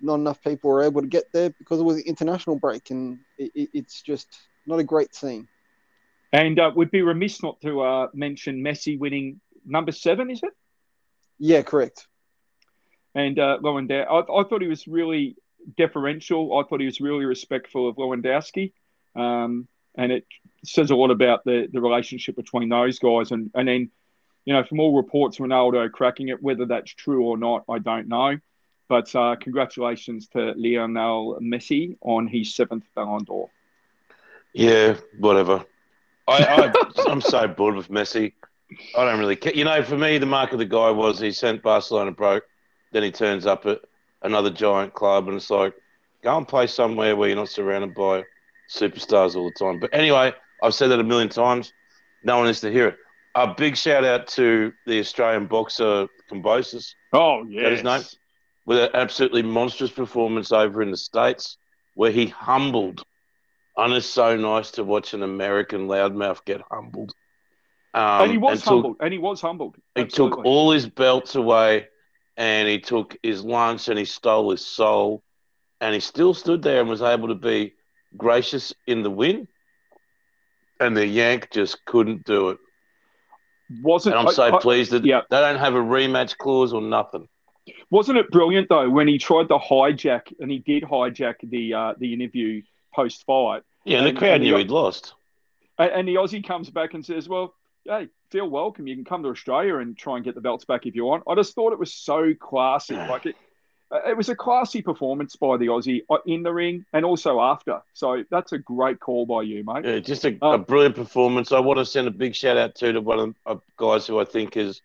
[0.00, 3.18] not enough people were able to get there because it was an international break, and
[3.38, 4.28] it, it, it's just
[4.66, 5.48] not a great scene.
[6.32, 10.50] And uh, would be remiss not to uh, mention Messi winning number seven, is it?
[11.38, 12.06] Yeah, correct.
[13.14, 15.36] And uh, Lewandowski, I, I thought he was really
[15.76, 16.58] deferential.
[16.58, 18.72] I thought he was really respectful of Lewandowski.
[19.14, 20.26] Um, and it
[20.64, 23.30] says a lot about the, the relationship between those guys.
[23.30, 23.90] And, and then,
[24.44, 28.08] you know, from all reports, Ronaldo cracking it, whether that's true or not, I don't
[28.08, 28.38] know.
[28.88, 33.50] But uh, congratulations to Lionel Messi on his seventh Ballon d'Or.
[34.52, 35.64] Yeah, whatever.
[36.28, 38.32] I, I I'm so bored with Messi.
[38.96, 39.54] I don't really care.
[39.54, 42.44] You know, for me, the mark of the guy was he sent Barcelona broke.
[42.92, 43.80] Then he turns up at
[44.22, 45.74] another giant club, and it's like,
[46.22, 48.24] go and play somewhere where you're not surrounded by
[48.68, 49.80] superstars all the time.
[49.80, 51.72] But anyway, I've said that a million times.
[52.22, 52.96] No one needs to hear it.
[53.34, 56.94] A big shout out to the Australian boxer Kambosos.
[57.12, 57.70] Oh, yeah.
[57.70, 58.02] his name.
[58.66, 61.58] With an absolutely monstrous performance over in the States
[61.94, 63.02] where he humbled.
[63.76, 67.12] And it's so nice to watch an American loudmouth get humbled.
[67.92, 68.96] Um, and he was and humbled.
[69.00, 69.76] And he was humbled.
[69.94, 71.88] He took all his belts away
[72.36, 75.22] and he took his lunch and he stole his soul.
[75.80, 77.74] And he still stood there and was able to be
[78.16, 79.48] gracious in the win,
[80.80, 82.58] and the Yank just couldn't do it.
[83.82, 85.22] Wasn't and I'm so I, pleased that yeah.
[85.30, 87.28] they don't have a rematch clause or nothing.
[87.90, 91.94] Wasn't it brilliant though when he tried to hijack and he did hijack the uh,
[91.98, 92.62] the interview
[92.94, 93.62] post fight?
[93.84, 95.14] Yeah, and, the crowd and knew the, he'd lost.
[95.78, 97.54] And, the Aussie comes back and says, "Well,
[97.84, 98.86] hey, feel welcome.
[98.86, 101.24] You can come to Australia and try and get the belts back if you want."
[101.28, 102.94] I just thought it was so classy.
[102.96, 103.36] like it,
[103.90, 107.80] it was a classy performance by the Aussie uh, in the ring and also after.
[107.92, 109.84] So that's a great call by you, mate.
[109.84, 111.52] Yeah, just a, um, a brilliant performance.
[111.52, 114.18] I want to send a big shout out to, to one of the guys who
[114.18, 114.80] I think is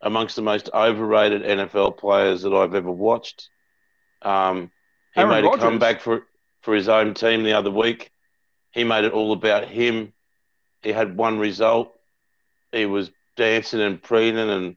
[0.00, 3.48] amongst the most overrated NFL players that I've ever watched.
[4.22, 4.70] Um,
[5.14, 5.62] he Aaron made Rodgers.
[5.62, 6.26] a comeback for
[6.62, 8.10] for his own team the other week.
[8.72, 10.12] He made it all about him.
[10.82, 11.92] He had one result.
[12.72, 14.76] He was dancing and preening and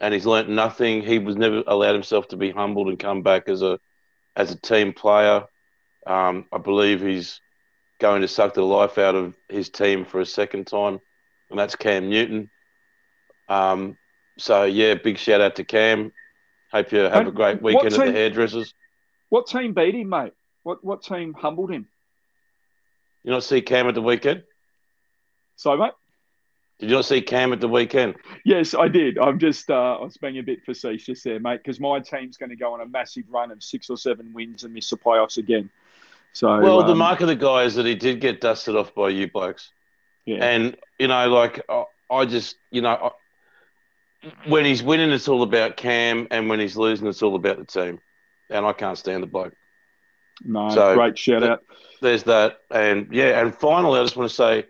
[0.00, 1.02] and he's learnt nothing.
[1.02, 3.78] He was never allowed himself to be humbled and come back as a
[4.34, 5.44] as a team player.
[6.06, 7.40] Um, I believe he's
[7.98, 11.00] going to suck the life out of his team for a second time,
[11.50, 12.50] and that's Cam Newton.
[13.48, 13.96] Um,
[14.38, 16.12] so yeah, big shout out to Cam.
[16.72, 18.74] Hope you have And a great weekend at the hairdressers.
[19.30, 20.32] What team beat him, mate?
[20.62, 21.86] What what team humbled him?
[23.24, 24.44] You not see Cam at the weekend?
[25.56, 25.92] So, mate.
[26.78, 28.16] Did you not see Cam at the weekend?
[28.44, 29.18] Yes, I did.
[29.18, 32.50] I'm just uh, I was being a bit facetious there, mate, because my team's going
[32.50, 35.38] to go on a massive run of six or seven wins and miss the playoffs
[35.38, 35.70] again.
[36.34, 38.94] So, Well, the um, mark of the guy is that he did get dusted off
[38.94, 39.70] by you blokes.
[40.26, 42.90] yeah, And, you know, like, I, I just, you know,
[44.24, 47.56] I, when he's winning, it's all about Cam, and when he's losing, it's all about
[47.56, 48.00] the team.
[48.50, 49.54] And I can't stand the bloke.
[50.44, 51.62] no, so- great shout out.
[52.02, 52.58] There's that.
[52.70, 54.66] And, yeah, and finally, I just want to say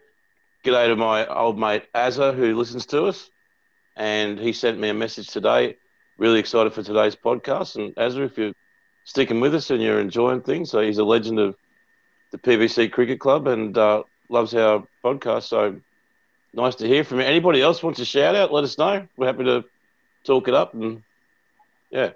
[0.67, 3.31] g'day to my old mate, Azza, who listens to us.
[3.97, 5.77] And he sent me a message today.
[6.19, 7.77] Really excited for today's podcast.
[7.77, 8.53] And, Azza, if you're
[9.05, 11.57] sticking with us and you're enjoying things, so he's a legend of
[12.33, 15.45] the PVC Cricket Club and uh, loves our podcast.
[15.45, 15.77] So
[16.53, 17.25] nice to hear from you.
[17.27, 18.53] Anybody else wants a shout out?
[18.53, 19.07] Let us know.
[19.17, 19.65] We're happy to
[20.25, 20.75] talk it up.
[20.75, 21.03] And
[21.91, 22.11] yeah,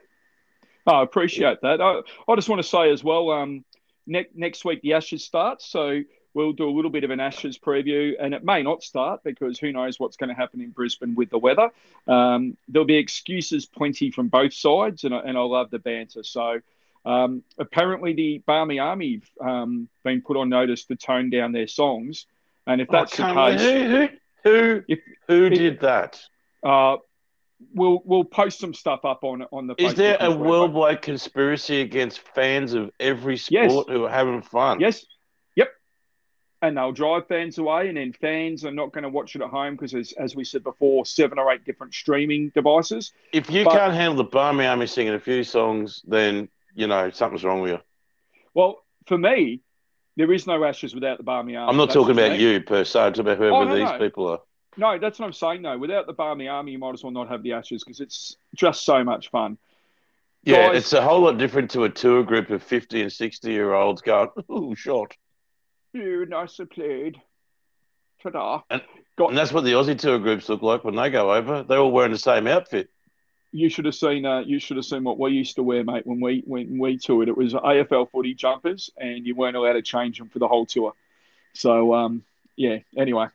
[0.87, 1.81] Oh, I appreciate that.
[1.81, 3.65] I, I just want to say as well, um,
[4.07, 6.01] next next week the Ashes starts, so
[6.35, 9.59] we'll do a little bit of an Ashes preview, and it may not start because
[9.59, 11.71] who knows what's going to happen in Brisbane with the weather.
[12.07, 16.23] Um, there'll be excuses plenty from both sides, and I, and I love the banter.
[16.23, 16.61] So.
[17.03, 21.67] Um, apparently, the Barmy Army have um, been put on notice to tone down their
[21.67, 22.27] songs,
[22.67, 24.09] and if that's Oh, the case, who
[24.51, 26.21] who If- who if- did that?
[26.63, 26.99] uh,
[27.75, 29.77] we'll we'll post some stuff up on on the.
[29.79, 30.47] Is there a as well, mate.
[30.51, 33.71] worldwide conspiracy against fans of every Yes.
[33.71, 34.81] sport who are having fun?
[34.81, 35.07] Yes.
[36.63, 39.49] And they'll drive fans away, and then fans are not going to watch it at
[39.49, 43.13] home because, as, as we said before, seven or eight different streaming devices.
[43.33, 47.09] If you But- can't handle the Barmy Army singing a few songs, then you know
[47.11, 47.79] something's wrong with you.
[48.53, 49.61] Well, for me,
[50.17, 51.71] there is no Ashes without the Barmy Army.
[51.71, 53.01] I'm not That's talking about you per se.
[53.01, 53.99] I'm talking about whoever Oh, no, these no.
[53.99, 54.41] people are.
[54.77, 55.63] No, that's what I'm saying.
[55.63, 58.37] No, without the Barmy Army, you might as well not have the Ashes because it's
[58.55, 59.57] just so much fun.
[60.45, 63.51] Yeah, Guys- it's a whole lot different to a tour group of 50 and 60
[63.51, 65.17] year olds going, ooh, shot.
[65.93, 67.21] You nicely played.
[68.23, 68.63] Ta-da.
[68.71, 68.83] And-
[69.17, 71.63] Got, And that's what the Aussie tour groups look like when they go over.
[71.63, 72.89] They're all wearing the same outfit.
[73.53, 74.25] you should have seen.
[74.25, 76.07] Uh, you should have seen what we used to wear, mate.
[76.07, 79.83] When we when we toured, it was AFL footy jumpers, and you weren't allowed to
[79.83, 80.95] change them for the whole tour.
[81.53, 82.23] So, um,
[82.57, 82.79] yeah.
[82.97, 83.27] Anyway,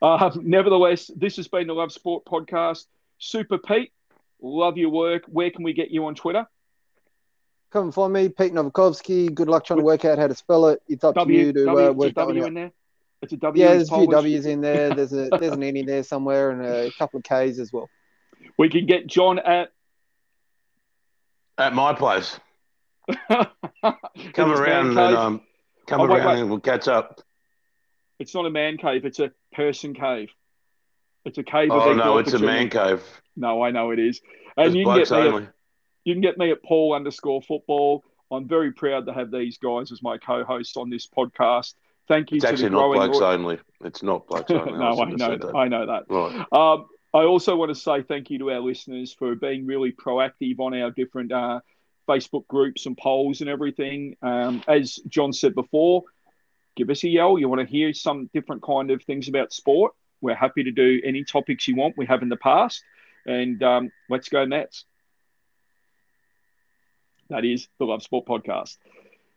[0.00, 2.86] uh, nevertheless, this has been the Love Sport podcast.
[3.18, 3.92] Super Pete,
[4.40, 5.24] love your work.
[5.26, 6.46] Where can we get you on Twitter?
[7.74, 9.34] Come and find me, Pete Novikowski.
[9.34, 10.80] Good luck trying to work out how to spell it.
[10.86, 12.46] It's up to you to w, uh, work that one W out.
[12.46, 12.70] in there.
[13.20, 13.60] It's a W.
[13.64, 14.10] Yeah, there's a few Polish.
[14.12, 14.94] W's in there.
[14.94, 17.90] There's a there's an N in there somewhere and a couple of K's as well.
[18.56, 19.72] We can get John at.
[21.58, 22.38] At my place.
[23.28, 25.40] Come around and um,
[25.88, 26.40] come Oh, wait, around wait.
[26.42, 27.22] and we'll catch up.
[28.20, 29.04] It's not a man cave.
[29.04, 30.30] It's a person cave.
[31.24, 31.72] It's a cave.
[31.72, 33.02] of Oh, egg no, it's a man cave.
[33.36, 34.18] No, I know it is.
[34.18, 34.22] It's
[34.56, 35.10] And you can get
[35.42, 35.48] me.
[36.04, 38.04] You can get me at Paul underscore football.
[38.30, 41.74] I'm very proud to have these guys as my co-hosts on this podcast.
[42.08, 43.58] Thank you It's to actually the not blokes only.
[43.82, 44.72] It's not blokes only.
[44.72, 45.56] no, I shouldn't know that.
[45.56, 46.04] I know that.
[46.08, 46.46] Right.
[46.52, 50.58] Um, I also want to say thank you to our listeners for being really proactive
[50.58, 51.60] on our different uh,
[52.08, 54.16] Facebook groups and polls and everything.
[54.20, 56.02] Um, as John said before,
[56.76, 57.38] give us a yell.
[57.38, 59.92] You want to hear some different kind of things about sport?
[60.20, 61.96] We're happy to do any topics you want.
[61.96, 62.82] We have in the past,
[63.26, 64.84] and um, let's go Nats.
[67.34, 68.76] That is the Love Sport podcast.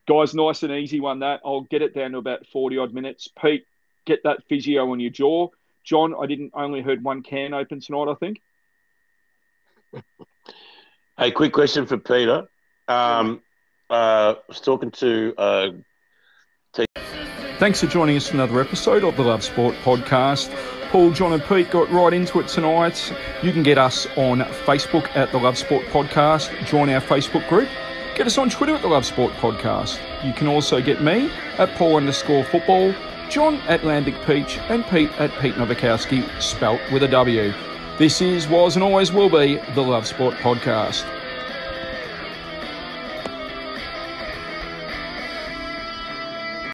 [0.08, 1.42] Guys, nice and easy one that.
[1.44, 3.28] I'll get it down to about 40 odd minutes.
[3.42, 3.66] Pete,
[4.06, 5.48] get that physio on your jaw.
[5.84, 8.42] John, I didn't only heard one can open tonight, I think.
[11.20, 12.48] Hey, quick question for Peter.
[12.88, 13.42] Um,
[13.90, 15.70] uh, I was talking to uh,
[17.58, 20.54] Thanks for joining us for another episode of the Love Sport podcast.
[20.90, 23.12] Paul, John, and Pete got right into it tonight.
[23.42, 26.68] You can get us on Facebook at the Love Sport Podcast.
[26.68, 27.68] Join our Facebook group.
[28.18, 30.00] Get us on Twitter at the Love Sport Podcast.
[30.26, 32.92] You can also get me at Paul underscore football,
[33.30, 37.54] John at Lambic Peach, and Pete at Pete Novikowski, spelt with a W.
[38.00, 41.06] This is, was, and always will be the Love Sport Podcast.